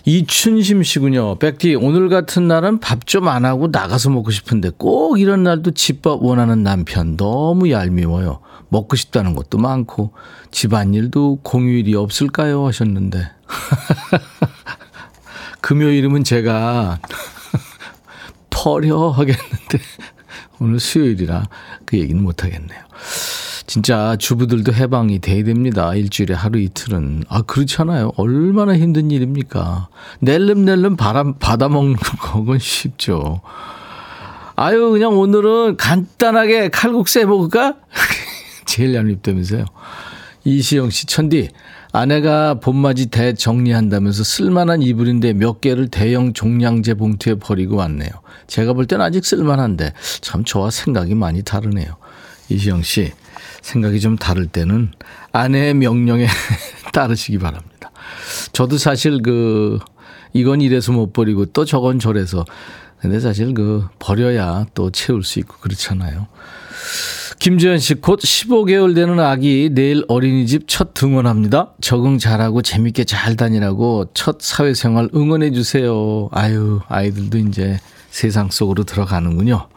[0.07, 1.39] 이춘심 씨군요.
[1.39, 6.21] 백디, 오늘 같은 날은 밥 좀 안 하고 나가서 먹고 싶은데 꼭 이런 날도 집밥
[6.21, 8.39] 원하는 남편 너무 얄미워요.
[8.69, 10.13] 먹고 싶다는 것도 많고
[10.51, 12.65] 집안일도 공휴일이 없을까요?
[12.67, 13.31] 하셨는데.
[15.61, 16.99] 금요일이면 제가
[18.51, 19.79] 퍼려 하겠는데
[20.59, 21.47] 오늘 수요일이라
[21.85, 22.79] 그 얘기는 못 하겠네요.
[23.67, 25.93] 진짜 주부들도 해방이 돼야 됩니다.
[25.95, 27.23] 일주일에 하루 이틀은.
[27.29, 28.11] 아, 그렇잖아요.
[28.15, 29.87] 얼마나 힘든 일입니까?
[30.19, 33.41] 낼름낼름 바람, 받아먹는 거건 쉽죠.
[34.55, 37.75] 아유, 그냥 오늘은 간단하게 칼국수 해 먹을까?
[38.65, 39.65] 제일 얄밉다면서요.
[40.43, 41.49] 이시영 씨, 천디.
[41.91, 48.09] 아내가 봄맞이 대 정리한다면서 쓸만한 이불인데 몇 개를 대형 종량제 봉투에 버리고 왔네요.
[48.47, 51.95] 제가 볼 땐 아직 쓸만한데 참 저와 생각이 많이 다르네요.
[52.49, 53.11] 이시영 씨,
[53.61, 54.91] 생각이 좀 다를 때는
[55.31, 56.27] 아내의 명령에
[56.93, 57.91] 따르시기 바랍니다.
[58.53, 59.79] 저도 사실 그
[60.33, 62.45] 이건 이래서 못 버리고 또 저건 저래서.
[62.99, 66.27] 근데 사실 그 버려야 또 채울 수 있고 그렇잖아요.
[67.39, 71.73] 김지현 씨, 곧 15개월 되는 아기 내일 어린이집 첫 등원합니다.
[71.81, 76.29] 적응 잘하고 재밌게 잘 다니라고 첫 사회생활 응원해 주세요.
[76.31, 77.77] 아유, 아이들도 이제
[78.09, 79.67] 세상 속으로 들어가는군요.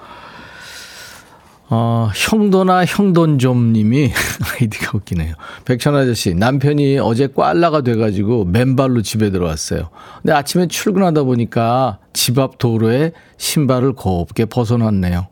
[1.70, 4.10] 어, 형도나 형돈 좀 님이
[4.54, 5.34] 아이디가 웃기네요.
[5.66, 9.90] 백천 아저씨, 남편이 어제 꽐라가 돼가지고 맨발로 집에 들어왔어요.
[10.22, 15.28] 근데 아침에 출근하다 보니까 집 앞 도로에 신발을 곱게 벗어놨네요.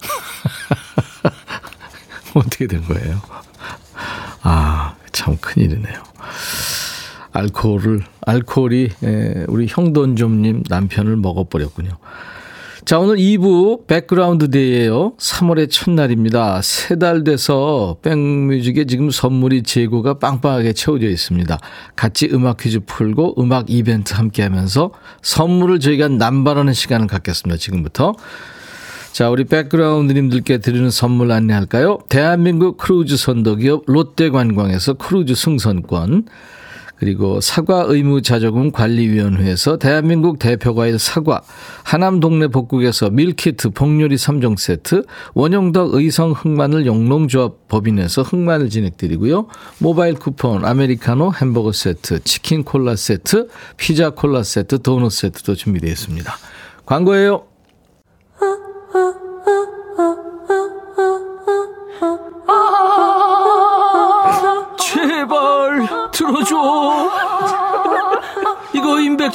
[2.34, 3.20] 어떻게 된 거예요?
[4.42, 6.02] 아, 참 큰일이네요.
[7.32, 11.90] 알코올을, 알코올이, 예, 우리 형돈좀님 남편을 먹어버렸군요.
[12.84, 16.60] 자, 오늘 2부 백그라운드 day예요 3월의 첫날입니다.
[16.62, 21.58] 새 달 돼서 백뮤직에 지금 선물이 재고가 빵빵하게 채워져 있습니다.
[21.94, 24.90] 같이 음악 퀴즈 풀고 음악 이벤트 함께 하면서
[25.22, 27.58] 선물을 저희가 남발하는 시간을 갖겠습니다.
[27.58, 28.14] 지금부터.
[29.12, 31.98] 자, 우리 백그라운드님들께 드리는 선물 안내할까요?
[32.08, 36.26] 대한민국 크루즈 선도기업 롯데관광에서 크루즈 승선권,
[37.00, 41.40] 그리고 사과 의무 자조금 관리위원회에서 대한민국 대표과일 사과,
[41.82, 49.46] 하남 동네 복국에서 밀키트 복요리 3종 세트, 원형덕 의성 흑마늘 영농조합 법인에서 흑마늘 진행드리고요.
[49.78, 56.30] 모바일 쿠폰, 아메리카노 햄버거 세트, 치킨 콜라 세트, 피자 콜라 세트, 도넛 세트도 준비되어 있습니다.
[56.84, 57.49] 광고예요.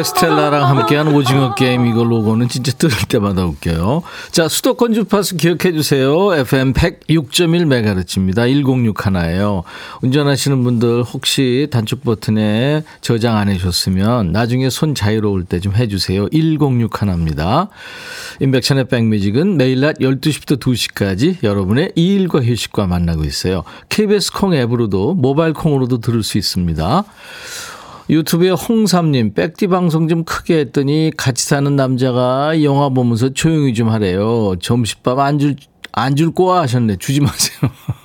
[0.00, 4.02] 포레스텔라랑 함께한 오징어 게임 이거 로고는 진짜 들을 때마다 웃겨요.
[4.30, 6.34] 자, 수도권 주파수 기억해 주세요.
[6.34, 8.46] FM 106.1MHz입니다.
[8.46, 9.62] 106 하나예요.
[10.02, 16.28] 운전하시는 분들 혹시 단축 버튼에 저장 안 해줬으면 나중에 손 자유로울 때 좀 해주세요.
[16.30, 17.68] 106 하나입니다.
[18.40, 23.64] 인백션의 백뮤직은 매일 낮 12시부터 2시까지 여러분의 이일과 휴식과 만나고 있어요.
[23.90, 27.04] KBS 콩 앱으로도 모바일 콩으로도 들을 수 있습니다.
[28.10, 34.54] 유튜브에 홍삼님, 백디 방송 좀 크게 했더니 같이 사는 남자가 영화 보면서 조용히 좀 하래요.
[34.60, 35.54] 점심밥 안 줄,
[35.92, 36.96] 안 줄 거야 하셨네.
[36.96, 37.70] 주지 마세요.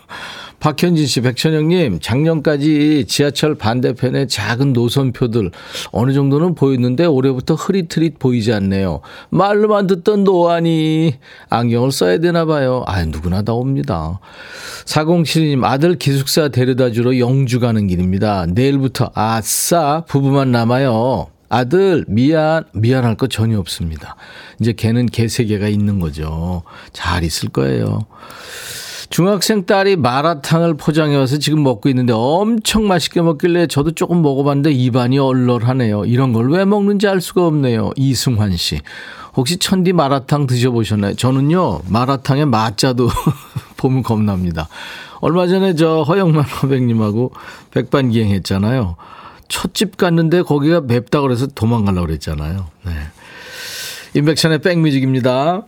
[0.65, 5.51] 박현진 씨, 백천영님, 작년까지 지하철 반대편에 작은 노선표들
[5.91, 9.01] 어느 정도는 보였는데 올해부터 흐릿흐릿 보이지 않네요.
[9.29, 11.17] 말로만 듣던 노안이
[11.51, 12.83] 안경을 써야 되나 봐요.
[12.87, 14.19] 아, 누구나 다 옵니다.
[14.85, 18.47] 4072님, 아들 기숙사 데려다 주러 영주 가는 길입니다.
[18.47, 21.27] 내일부터 아싸 부부만 남아요.
[21.47, 24.15] 아들 미안 미안할 거 전혀 없습니다.
[24.59, 26.63] 이제 걔는 개 세계가 있는 거죠.
[26.91, 28.07] 잘 있을 거예요.
[29.09, 35.19] 중학생 딸이 마라탕을 포장해 와서 지금 먹고 있는데 엄청 맛있게 먹길래 저도 조금 먹어봤는데 입안이
[35.19, 36.05] 얼얼하네요.
[36.05, 37.91] 이런 걸 왜 먹는지 알 수가 없네요.
[37.95, 38.81] 이승환 씨.
[39.35, 41.15] 혹시 천디 마라탕 드셔보셨나요?
[41.15, 43.09] 저는요, 마라탕의 맛자도
[43.77, 44.69] 보면 겁납니다.
[45.19, 47.33] 얼마 전에 저 허영만 허백님하고
[47.71, 48.95] 백반기행 했잖아요.
[49.47, 52.65] 첫집 갔는데 거기가 맵다 그래서 도망가려고 그랬잖아요.
[52.85, 52.91] 네.
[54.13, 55.63] 인백션의 백뮤직입니다.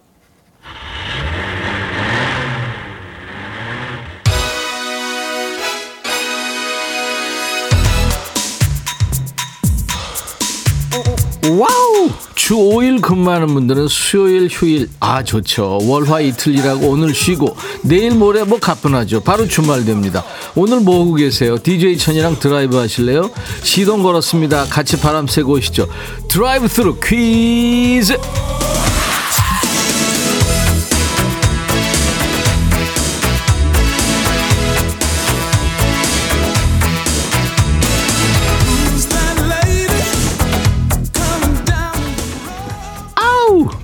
[11.49, 12.10] 와우!
[12.36, 15.79] 주 5일 근무하는 분들은 수요일, 휴일, 아, 좋죠.
[15.83, 19.21] 월화 이틀 일하고 오늘 쉬고, 내일 모레 뭐 가뿐하죠.
[19.21, 20.23] 바로 주말 됩니다.
[20.55, 21.57] 오늘 뭐 하고 계세요?
[21.62, 23.31] DJ 천이랑 드라이브 하실래요?
[23.63, 24.65] 시동 걸었습니다.
[24.65, 25.88] 같이 바람 쐬고 오시죠.
[26.27, 28.17] 드라이브 스루 퀴즈!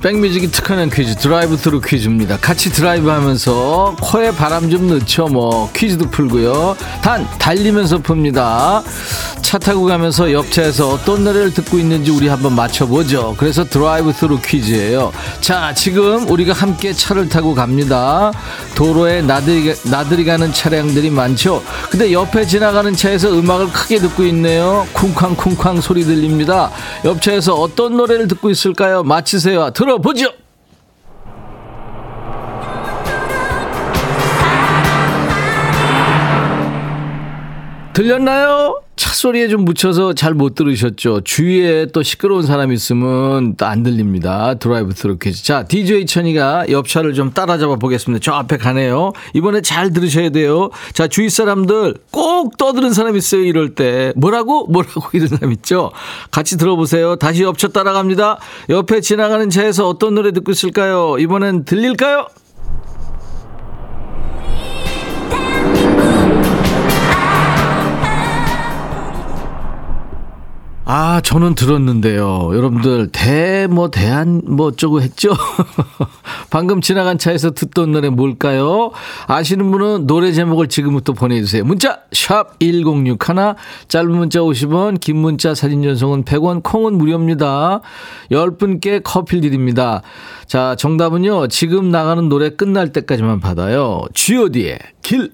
[0.03, 2.35] 백뮤직이 특화된 퀴즈 드라이브 스루 퀴즈입니다.
[2.35, 5.71] 같이 드라이브 하면서 코에 바람 좀 넣죠 뭐.
[5.73, 6.75] 퀴즈도 풀고요.
[7.01, 8.83] 단 달리면서 풉니다.
[9.41, 13.35] 차 타고 가면서 옆 차에서 어떤 노래를 듣고 있는지 우리 한번 맞춰보죠.
[13.37, 15.13] 그래서 드라이브 스루 퀴즈예요.
[15.39, 18.33] 자 지금 우리가 함께 차를 타고 갑니다.
[18.75, 21.63] 도로에 나들이, 나들이 가는 차량들이 많죠?
[21.89, 24.85] 근데 옆에 지나가는 차에서 음악을 크게 듣고 있네요.
[24.91, 26.71] 쿵쾅쿵쾅 소리 들립니다.
[27.05, 29.03] 옆 차에서 어떤 노래를 듣고 있을까요?
[29.03, 29.69] 맞히세요.
[29.71, 30.33] 들어 들어보죠.
[37.93, 38.82] 들렸나요?
[39.03, 41.21] 차 소리에 좀 묻혀서 잘 못 들으셨죠?
[41.25, 44.53] 주위에 또 시끄러운 사람 있으면 또 안 들립니다.
[44.55, 45.43] 드라이브 스루 퀴즈.
[45.43, 48.21] 자, DJ 천이가 옆차를 좀 따라잡아 보겠습니다.
[48.23, 49.11] 저 앞에 가네요.
[49.33, 50.69] 이번에 잘 들으셔야 돼요.
[50.93, 53.41] 자, 주위 사람들 꼭 떠드는 사람 있어요.
[53.41, 54.13] 이럴 때.
[54.15, 54.67] 뭐라고?
[54.67, 55.91] 뭐라고 이런 사람 있죠?
[56.31, 57.17] 같이 들어보세요.
[57.17, 58.39] 다시 옆차 따라갑니다.
[58.69, 61.17] 옆에 지나가는 차에서 어떤 노래 듣고 있을까요?
[61.19, 62.27] 이번엔 들릴까요?
[70.85, 72.49] 아, 저는 들었는데요.
[72.53, 75.29] 여러분들, 대, 뭐, 대한, 뭐, 어쩌고 했죠?
[76.51, 78.91] 방금 지나간 차에서 듣던 노래 뭘까요?
[79.27, 81.63] 아시는 분은 노래 제목을 지금부터 보내주세요.
[81.63, 83.17] 문자, 샵 1061,
[83.87, 87.79] 짧은 문자 50원, 긴 문자 사진 전송은 100원, 콩은 무료입니다.
[88.29, 90.01] 10분께 커피 드립니다.
[90.47, 94.01] 자, 정답은요, 지금 나가는 노래 끝날 때까지만 받아요.
[94.13, 95.31] GOD의 길.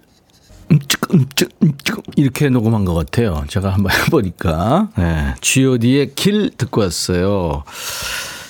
[2.15, 3.43] 이렇게 녹음한 것 같아요.
[3.47, 4.89] 제가 한번 해보니까.
[4.97, 5.35] 네.
[5.41, 7.63] GOD의 길 듣고 왔어요.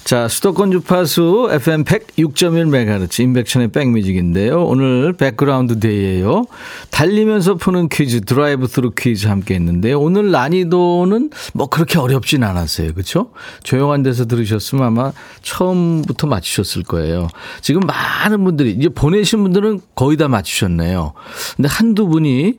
[0.09, 4.65] 자, 수도권 주파수 FM 106.1MHz 인백션의 백뮤직인데요.
[4.65, 6.47] 오늘 백그라운드 데이예요.
[6.89, 10.01] 달리면서 푸는 퀴즈, 드라이브 스루 퀴즈 함께 했는데요.
[10.01, 12.93] 오늘 난이도는 뭐 그렇게 어렵진 않았어요.
[12.93, 13.29] 그렇죠?
[13.61, 15.11] 조용한 데서 들으셨으면 아마
[15.43, 17.27] 처음부터 맞추셨을 거예요.
[17.61, 21.13] 지금 많은 분들이 이제 보내신 분들은 거의 다 맞추셨네요.
[21.55, 22.55] 근데 한두 분이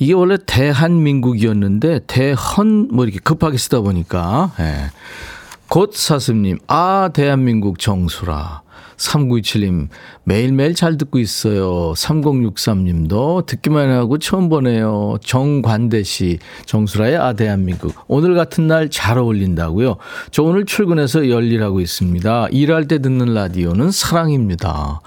[0.00, 4.90] 이게 원래 대한민국이었는데 대헌 뭐 이렇게 급하게 쓰다 보니까 예.
[5.68, 8.62] 곧 사슴님, 아, 대한민국 정수라.
[8.96, 9.88] 3927님,
[10.24, 11.92] 매일매일 잘 듣고 있어요.
[11.94, 15.18] 3063님도 듣기만 하고 처음 보네요.
[15.22, 17.94] 정관대 씨, 정수라의 아, 대한민국.
[18.08, 19.96] 오늘 같은 날 잘 어울린다고요.
[20.32, 22.48] 저 오늘 출근해서 열일하고 있습니다.
[22.50, 25.00] 일할 때 듣는 라디오는 사랑입니다.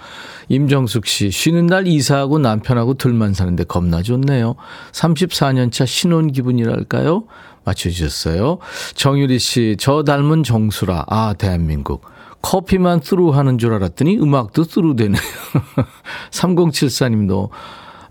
[0.47, 4.56] 임정숙 씨, 쉬는 날 이사하고 남편하고 둘만 사는데 겁나 좋네요.
[4.91, 7.24] 34년차 신혼 기분이랄까요?
[7.63, 8.60] 맞춰주셨어요.
[8.95, 11.06] 정유리 씨, 저 닮은 정수라.
[11.08, 12.06] 아, 대한민국.
[12.41, 15.21] 커피만 스루 하는 줄 알았더니 음악도 스루 되네요.
[16.32, 17.50] 3074님도,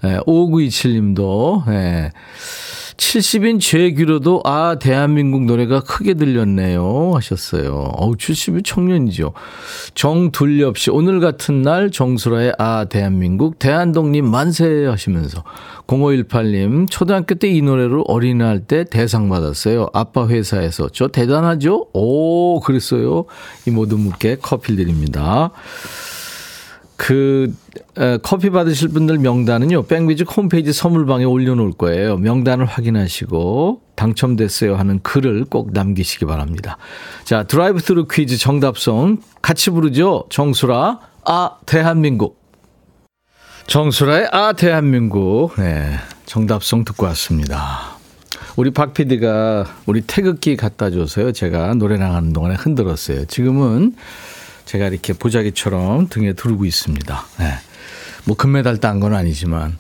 [0.05, 2.13] 예, 5927님도, 예.
[3.01, 7.93] 70인 제 귀로도 아 대한민국 노래가 크게 들렸네요 하셨어요.
[7.97, 9.33] 어우 70이 청년이죠.
[9.95, 15.43] 정둘렵 씨 오늘 같은 날 정수라의 아 대한민국 대한독립 만세 하시면서
[15.87, 19.89] 0518님 초등학교 때 이 노래로 어린이날 때 대상 받았어요.
[19.95, 21.87] 아빠 회사에서 저 대단하죠?
[21.95, 23.25] 오 그랬어요.
[23.67, 25.51] 이 모든 분께 커피 드립니다.
[27.01, 27.51] 그
[27.97, 29.85] 에, 커피 받으실 분들 명단은요.
[29.85, 32.19] 백뮤직 홈페이지 선물방에 올려놓을 거예요.
[32.19, 36.77] 명단을 확인하시고 당첨됐어요 하는 글을 꼭 남기시기 바랍니다.
[37.25, 40.27] 자 드라이브 스루 퀴즈 정답송 같이 부르죠.
[40.29, 42.39] 정수라 아 대한민국
[43.67, 45.95] 정수라의 아 대한민국 네,
[46.27, 47.97] 정답송 듣고 왔습니다.
[48.57, 51.33] 우리 박 PD가 우리 태극기 갖다 줘서요.
[51.33, 53.25] 제가 노래 나가는 동안에 흔들었어요.
[53.25, 53.95] 지금은
[54.71, 57.27] 제가 이렇게 보자기처럼 등에 두르고 있습니다.
[57.41, 57.55] 네.
[58.25, 59.77] 뭐 금메달 딴 건 아니지만.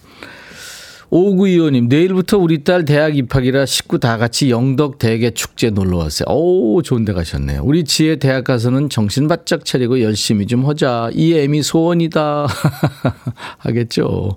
[1.10, 6.26] 오구 이호님, 내일부터 우리 딸 대학 입학이라 식구 다 같이 영덕 대게 축제 놀러 왔어요.
[6.28, 7.62] 오, 좋은 데 가셨네요.
[7.62, 11.10] 우리 지혜 대학 가서는 정신 바짝 차리고 열심히 좀 하자.
[11.12, 12.46] 이 애미 소원이다.
[13.58, 14.36] 하겠죠.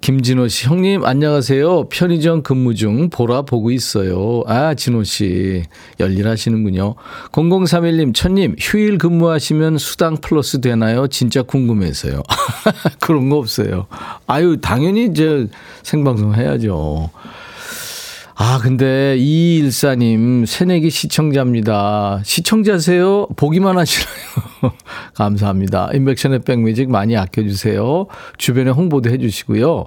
[0.00, 1.88] 김진호 씨, 형님, 안녕하세요.
[1.88, 4.42] 편의점 근무 중 보라 보고 있어요.
[4.46, 5.64] 아, 진호 씨,
[5.98, 6.94] 열일하시는군요.
[7.32, 11.08] 0031님, 천님, 휴일 근무하시면 수당 플러스 되나요?
[11.08, 12.22] 진짜 궁금해서요.
[13.00, 13.86] 그런 거 없어요.
[14.28, 15.48] 아유, 당연히 이제
[15.82, 17.10] 생방송 해야죠.
[18.36, 22.20] 아, 근데 이일사님 새내기 시청자입니다.
[22.22, 23.26] 시청자세요?
[23.34, 24.14] 보기만 하시나요?
[25.14, 25.90] 감사합니다.
[25.94, 28.06] 인백션의 백뮤직 많이 아껴주세요.
[28.38, 29.86] 주변에 홍보도 해주시고요.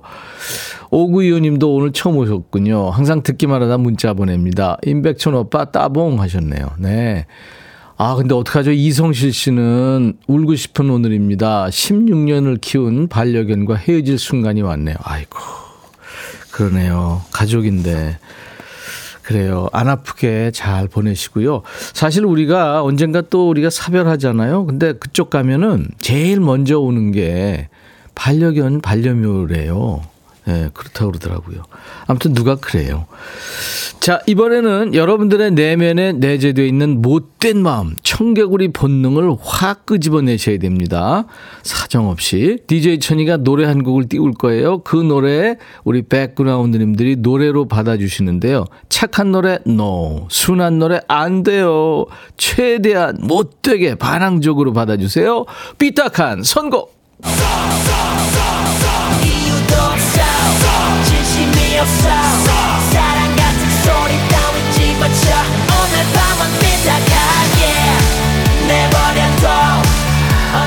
[0.92, 2.90] 오구이호님도 오늘 처음 오셨군요.
[2.90, 4.78] 항상 듣기만 하다 문자 보냅니다.
[4.84, 6.72] 인백천 오빠 따봉 하셨네요.
[6.80, 7.26] 네.
[8.02, 8.72] 아, 근데 어떡하죠?
[8.72, 11.68] 이성실 씨는 울고 싶은 오늘입니다.
[11.68, 14.96] 16년을 키운 반려견과 헤어질 순간이 왔네요.
[15.02, 15.38] 아이고.
[16.52, 17.22] 그러네요.
[17.34, 18.18] 가족인데.
[19.30, 19.68] 그래요.
[19.74, 21.62] 안 아프게 잘 보내시고요.
[21.94, 24.66] 사실 우리가 언젠가 또 우리가 사별하잖아요.
[24.66, 27.70] 근데 그쪽 가면은 제일 먼저 오는 게
[28.16, 30.02] 반려견, 반려묘래요.
[30.50, 31.62] 네, 그렇다고 그러더라고요.
[32.08, 33.06] 아무튼 누가 그래요.
[34.00, 41.26] 자, 이번에는 여러분들의 내면에 내재되어 있는 못된 마음, 청개구리 본능을 확 끄집어내셔야 됩니다.
[41.62, 42.58] 사정없이.
[42.66, 44.80] DJ 천이가 노래 한 곡을 띄울 거예요.
[44.80, 48.66] 그 노래 우리 백그라운드님들이 노래로 받아주시는데요.
[48.90, 50.26] 착한 노래, no.
[50.32, 52.08] 순한 노래, 안 돼요.
[52.38, 55.46] 최대한 못되게 반항적으로 받아주세요.
[55.78, 56.98] 삐딱한 선곡.
[61.90, 62.19] 이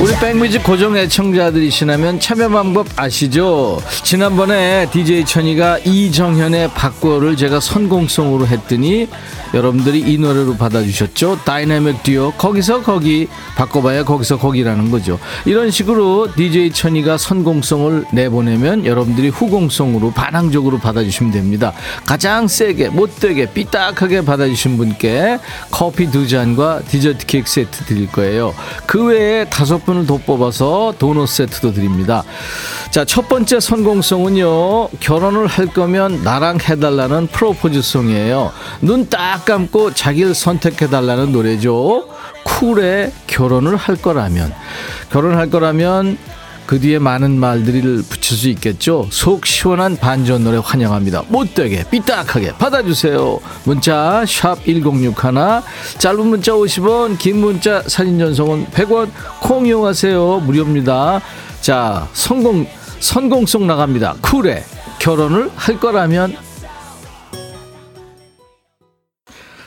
[0.03, 3.81] 없어 백뮤직 고정 애청자들이시라면 참여 방법 아시죠?
[4.03, 9.07] 지난번에 DJ 천이가 이정현의 바꿔를 제가 선공성으로 했더니
[9.55, 11.41] 여러분들이 이 노래로 받아주셨죠?
[11.45, 15.21] 다이내믹 듀오 거기서 거기 바꿔봐야 거기서 거기라는 거죠.
[15.45, 21.73] 이런 식으로 DJ 천이가 선공성을 내보내면 여러분들이 후공성으로 반항적으로 받아주시면 됩니다.
[22.05, 25.39] 가장 세게 못되게 삐딱하게 받아주신 분께
[25.71, 28.55] 커피 두 잔과 디저트 케이크 세트 드릴 거예요.
[28.87, 32.23] 그 외에 다섯 분을 더 뽑아서 도넛 세트도 드립니다.
[32.91, 34.89] 자, 첫 번째 선공성은요.
[35.01, 38.53] 결혼을 할 거면 나랑 해달라는 프로포즈송이에요.
[38.83, 42.07] 눈 딱 감고 자기를 선택해달라는 노래죠.
[42.45, 44.53] 쿨의 결혼을 할 거라면.
[45.11, 46.17] 결혼할 거라면
[46.67, 49.07] 그 뒤에 많은 말들을 붙일 수 있겠죠.
[49.11, 51.25] 속 시원한 반전 노래 환영합니다.
[51.29, 53.41] 못되게 삐딱하게 받아주세요.
[53.65, 55.15] 문자 샵 1061,
[55.99, 59.11] 짧은 문자 50원, 긴 문자 사진 전송은 100원,
[59.41, 60.41] 콩 이용하세요.
[60.41, 61.21] 무료입니다.
[61.61, 62.67] 자, 성공,
[63.01, 64.17] 선공송 나갑니다.
[64.23, 64.65] 쿨에
[64.99, 66.37] 결혼을 할 거라면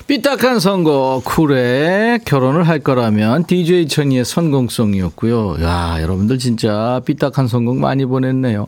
[0.08, 5.58] 삐딱한 선거 쿨에 결혼을 할 거라면 DJ 천이의 선공송이었고요.
[5.64, 8.68] 야, 여러분들 진짜 삐딱한 선곡 많이 보냈네요.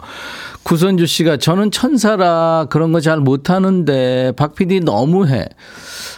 [0.63, 5.45] 구선주 씨가 저는 천사라 그런 거 잘 못하는데 박 PD 너무해.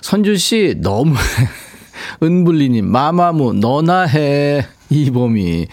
[0.01, 1.19] 선주 씨 너무해.
[2.23, 4.65] 은블리님 마마무 너나 해.
[4.89, 5.67] 이봄이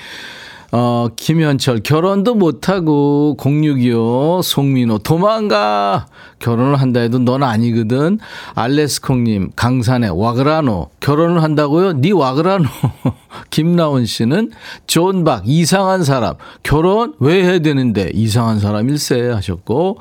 [0.78, 6.06] 어, 김현철, 결혼도 못하고, 0625, 송민호, 도망가!
[6.38, 8.18] 결혼을 한다 해도 넌 아니거든.
[8.54, 11.92] 알레스콩님, 강산에, 와그라노, 결혼을 한다고요?
[12.02, 12.68] 니 와그라노.
[13.50, 14.52] 김나온 씨는,
[14.86, 19.98] 존박, 이상한 사람, 결혼 왜 해야 되는데, 이상한 사람일세 하셨고,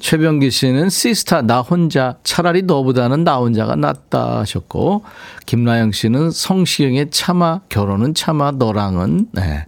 [0.00, 5.04] 최병기 씨는, 시스타, 나 혼자, 차라리 너보다는 나 혼자가 낫다 하셨고,
[5.46, 9.66] 김나영 씨는, 성시경의 참아, 결혼은 참아, 너랑은, 네.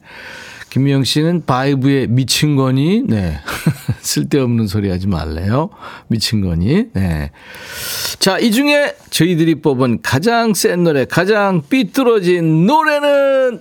[0.70, 3.02] 김미영 씨는 바이브의 미친 거니?
[3.06, 3.38] 네.
[4.00, 5.70] 쓸데없는 소리 하지 말래요.
[6.06, 6.86] 미친 거니?
[6.92, 7.32] 네.
[8.20, 13.60] 자, 이 중에 저희들이 뽑은 가장 센 노래, 가장 삐뚤어진 노래는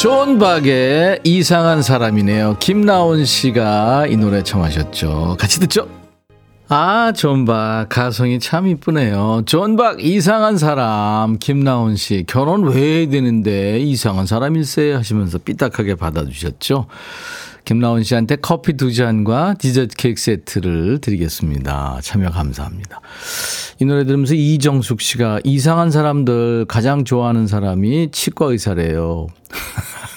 [0.00, 2.56] 존 박의 이상한 사람이네요.
[2.58, 5.36] 김나온 씨가 이 노래 청하셨죠.
[5.38, 6.01] 같이 듣죠.
[6.74, 7.86] 아, 존박.
[7.90, 9.42] 가성이 참 이쁘네요.
[9.44, 11.36] 존박, 이상한 사람.
[11.38, 12.24] 김나온 씨.
[12.26, 16.86] 결혼 왜 해야 되는데 이상한 사람일세 하시면서 삐딱하게 받아주셨죠.
[17.66, 21.98] 김나온 씨한테 커피 두 잔과 디저트 케이크 세트를 드리겠습니다.
[22.02, 23.02] 참여 감사합니다.
[23.78, 29.26] 이 노래 들으면서 이정숙 씨가 이상한 사람들 가장 좋아하는 사람이 치과 의사래요.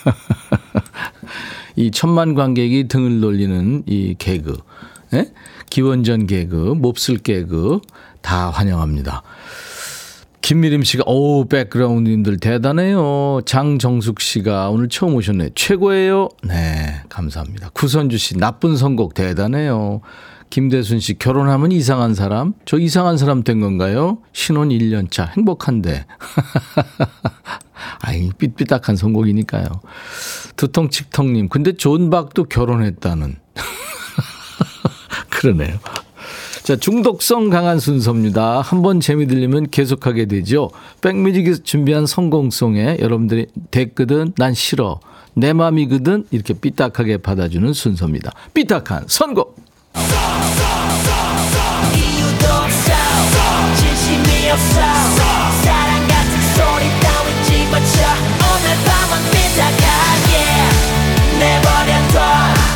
[1.75, 4.55] 이 천만 관객이 등을 돌리는 이 개그.
[5.15, 5.31] 예?
[5.75, 7.81] 기원전 개그, 몹쓸 개그
[8.21, 9.23] 다 환영합니다.
[10.39, 13.41] 김미림 씨가 오 백그라운드님들 대단해요.
[13.45, 15.49] 장정숙 씨가 오늘 처음 오셨네.
[15.53, 16.29] 최고예요.
[16.45, 17.71] 네, 감사합니다.
[17.73, 19.99] 구선주 씨 나쁜 선곡 대단해요.
[20.49, 22.53] 김대순 씨 결혼하면 이상한 사람?
[22.63, 24.19] 저 이상한 사람 된 건가요?
[24.31, 26.05] 신혼 1년 차 행복한데.
[27.99, 29.65] 아이 삐삐딱한 선곡이니까요.
[30.55, 33.35] 두통칙통님 근데 존박도 결혼했다는.
[35.45, 35.77] 그러네요.
[36.63, 38.61] 자, 중독성 강한 순서입니다.
[38.61, 40.71] 한번 재미 들리면 계속하게 되죠.
[41.01, 44.99] 백뮤직에서 준비한 성공송에 여러분들이 됐거든, 난 싫어.
[45.35, 48.31] 내 맘이거든, 이렇게 삐딱하게 받아주는 순서입니다.
[48.55, 49.63] 삐딱한 선곡!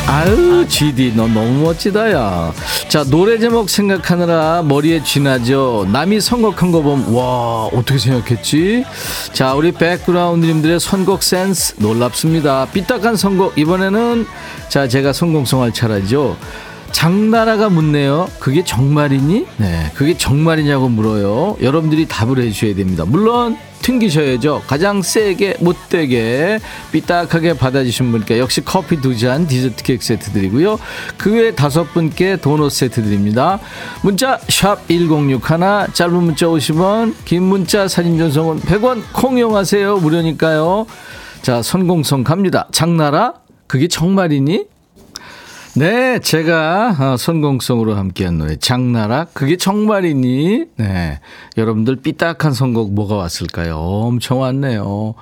[0.06, 2.52] 아유, GD, 너 너무 멋지다, 야.
[2.88, 5.86] 자, 노래 제목 생각하느라 머리에 쥐나죠.
[5.92, 8.84] 남이 선곡한 거 보면, 와, 어떻게 생각했지?
[9.32, 12.66] 자, 우리 백그라운드님들의 선곡 센스 놀랍습니다.
[12.72, 14.26] 삐딱한 선곡, 이번에는,
[14.68, 16.36] 자, 제가 선곡송할 차례죠.
[16.90, 18.28] 장나라가 묻네요.
[18.40, 19.46] 그게 정말이니?
[19.58, 21.56] 네, 그게 정말이냐고 물어요.
[21.62, 23.04] 여러분들이 답을 해주셔야 됩니다.
[23.06, 24.62] 물론 튕기셔야죠.
[24.66, 26.58] 가장 세게 못되게
[26.92, 30.78] 삐딱하게 받아주신 분께 역시 커피 두 잔 디저트 케이크 세트 드리고요.
[31.16, 33.58] 그 외에 다섯 분께 도넛 세트 드립니다.
[34.02, 39.98] 문자 샵 1061, 짧은 문자 50원, 긴 문자 사진 전송은 100원 콩 이용하세요.
[39.98, 40.86] 무료니까요.
[41.42, 42.68] 자, 선공성 갑니다.
[42.72, 43.34] 장나라,
[43.66, 44.64] 그게 정말이니?
[45.76, 50.64] 네, 제가 어, 선공성으로 함께한 노래 장나라 그게 정말이니?
[50.76, 51.20] 네,
[51.56, 53.76] 여러분들 삐딱한 선곡 뭐가 왔을까요?
[53.76, 55.14] 엄청 왔네요.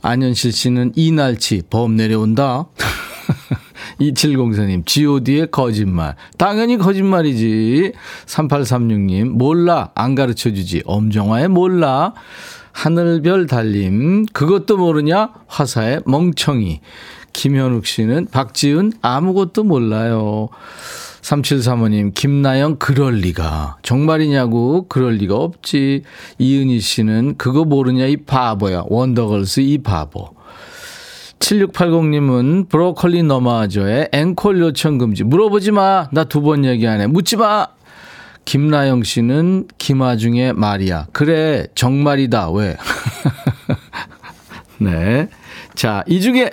[0.00, 2.66] 안현실 씨는 이날치 범 내려온다.
[4.00, 6.14] 2704님, god의 거짓말.
[6.38, 7.92] 당연히 거짓말이지.
[8.26, 9.90] 3836님, 몰라.
[9.94, 10.82] 안 가르쳐 주지.
[10.84, 12.12] 엄정화의 몰라.
[12.72, 14.26] 하늘별 달림.
[14.26, 15.30] 그것도 모르냐?
[15.46, 16.80] 화사의 멍청이.
[17.34, 20.48] 김현욱 씨는 박지은 아무것도 몰라요.
[21.20, 23.78] 3735님, 김나영, 그럴 리가.
[23.82, 26.02] 정말이냐고, 그럴 리가 없지.
[26.38, 28.84] 이은희 씨는, 그거 모르냐, 이 바보야.
[28.88, 30.34] 원더걸스, 이 바보.
[31.38, 35.24] 7680님은, 브로콜리 너마저의 앵콜 요청 금지.
[35.24, 36.08] 물어보지 마.
[36.12, 37.06] 나 두 번 얘기 안 해.
[37.06, 37.66] 묻지 마.
[38.44, 41.06] 김나영 씨는, 김아중의 말이야.
[41.12, 42.50] 그래, 정말이다.
[42.50, 42.76] 왜?
[44.78, 45.28] 네.
[45.74, 46.50] 자, 이 중에,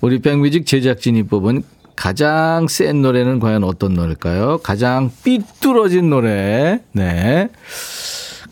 [0.00, 1.62] 우리 백뮤직 제작진이 뽑은
[1.96, 4.58] 가장 센 노래는 과연 어떤 노래일까요?
[4.58, 6.80] 가장 삐뚤어진 노래.
[6.92, 7.48] 네.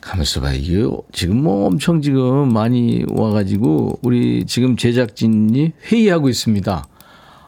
[0.00, 0.52] 가만있어 봐.
[0.52, 6.86] 이게 지금 뭐 엄청 지금 많이 와가지고 우리 지금 제작진이 회의하고 있습니다.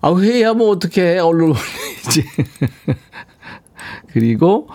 [0.00, 1.18] 아, 회의하면 어떻게 해?
[1.18, 2.24] 얼른 올리지.
[4.12, 4.68] 그리고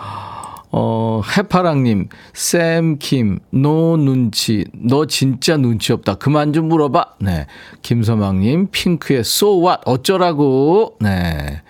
[0.72, 6.14] 어, 해파랑님, 쌤, 김, 너 눈치, 너 진짜 눈치 없다.
[6.14, 7.16] 그만 좀 물어봐.
[7.20, 7.46] 네.
[7.82, 10.96] 김서망님, 핑크의 So What, 어쩌라고.
[11.00, 11.62] 네.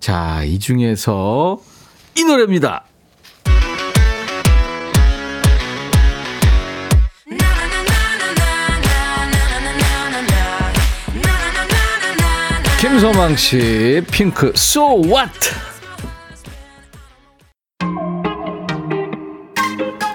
[0.00, 1.60] 자, 이 중에서
[2.16, 2.84] 이 노래입니다.
[12.80, 15.71] 김서망 씨, 핑크, So What?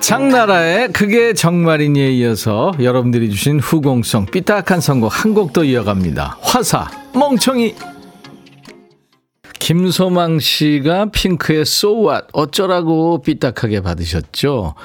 [0.08, 6.38] 장나라의 그게 정말이니에 이어서 여러분들이 주신 후공성 삐딱한 선곡 한 곡 더 이어갑니다.
[6.40, 7.76] 화사 멍청이
[9.60, 14.76] 김소망 씨가 핑크의 So What 어쩌라고 삐딱하게 받으셨죠.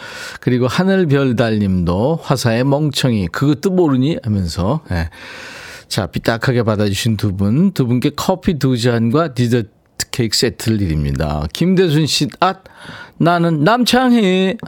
[0.40, 5.08] 그리고 하늘별 달님도 화사의 멍청이 그것도 모르니 하면서 네.
[5.86, 9.68] 자 삐딱하게 받아주신 두 분, 두 분께 커피 두 잔과 디저트
[10.10, 11.46] 케이크 세트를 드립니다.
[11.52, 12.54] 김대순 씨, 아,
[13.18, 14.56] 나는 남창희.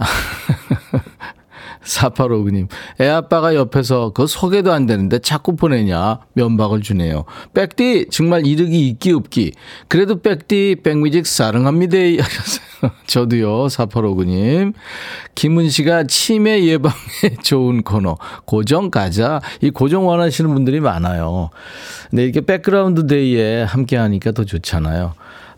[1.84, 2.68] 4859님,
[3.00, 7.24] 애 아빠가 옆에서 그 소개도 안 되는데 자꾸 보내냐 면박을 주네요.
[7.52, 9.52] 백디, 정말 이르기 있기 없기.
[9.88, 11.96] 그래도 백디, 백뮤직 사랑합니다.
[13.06, 14.74] 저도요, 4859님.
[15.34, 16.94] 김은 씨가 치매 예방에
[17.42, 18.16] 좋은 코너.
[18.44, 19.40] 고정 가자.
[19.60, 21.50] 이 고정 원하시는 분들이 많아요.
[22.10, 25.14] 근데 이렇게 백그라운드 데이에 함께 하니까 더 좋잖아요.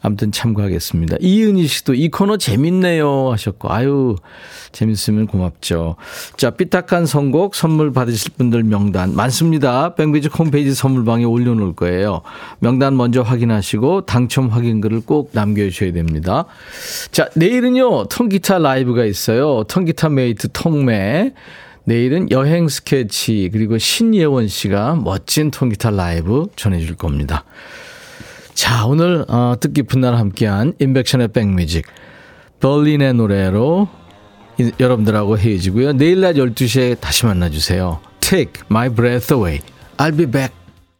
[0.06, 1.16] 아무튼 참고하겠습니다.
[1.20, 4.14] 이은희 씨도 이 코너 재밌네요 하셨고 아유
[4.70, 5.96] 재밌으면 고맙죠.
[6.36, 9.96] 자 삐딱한 선곡 선물 받으실 분들 명단 많습니다.
[9.96, 12.22] 백뮤직 홈페이지 선물방에 올려놓을 거예요.
[12.60, 16.44] 명단 먼저 확인하시고 당첨 확인글을 꼭 남겨주셔야 됩니다.
[17.10, 19.64] 자 내일은요 통기타 라이브가 있어요.
[19.64, 21.32] 통기타 메이트 통매
[21.82, 27.44] 내일은 여행 스케치 그리고 신예원 씨가 멋진 통기타 라이브 전해줄 겁니다.
[28.56, 31.86] 자, 오늘 어, 뜻깊은 날 함께한 인백션의 백뮤직
[32.58, 33.86] Berlin의 노래로
[34.58, 35.92] 이, 여러분들하고 헤어지고요.
[35.92, 38.00] 내일 낮 12시에 다시 만나주세요.
[38.20, 39.60] Take my breath away.
[39.98, 40.54] I'll be back.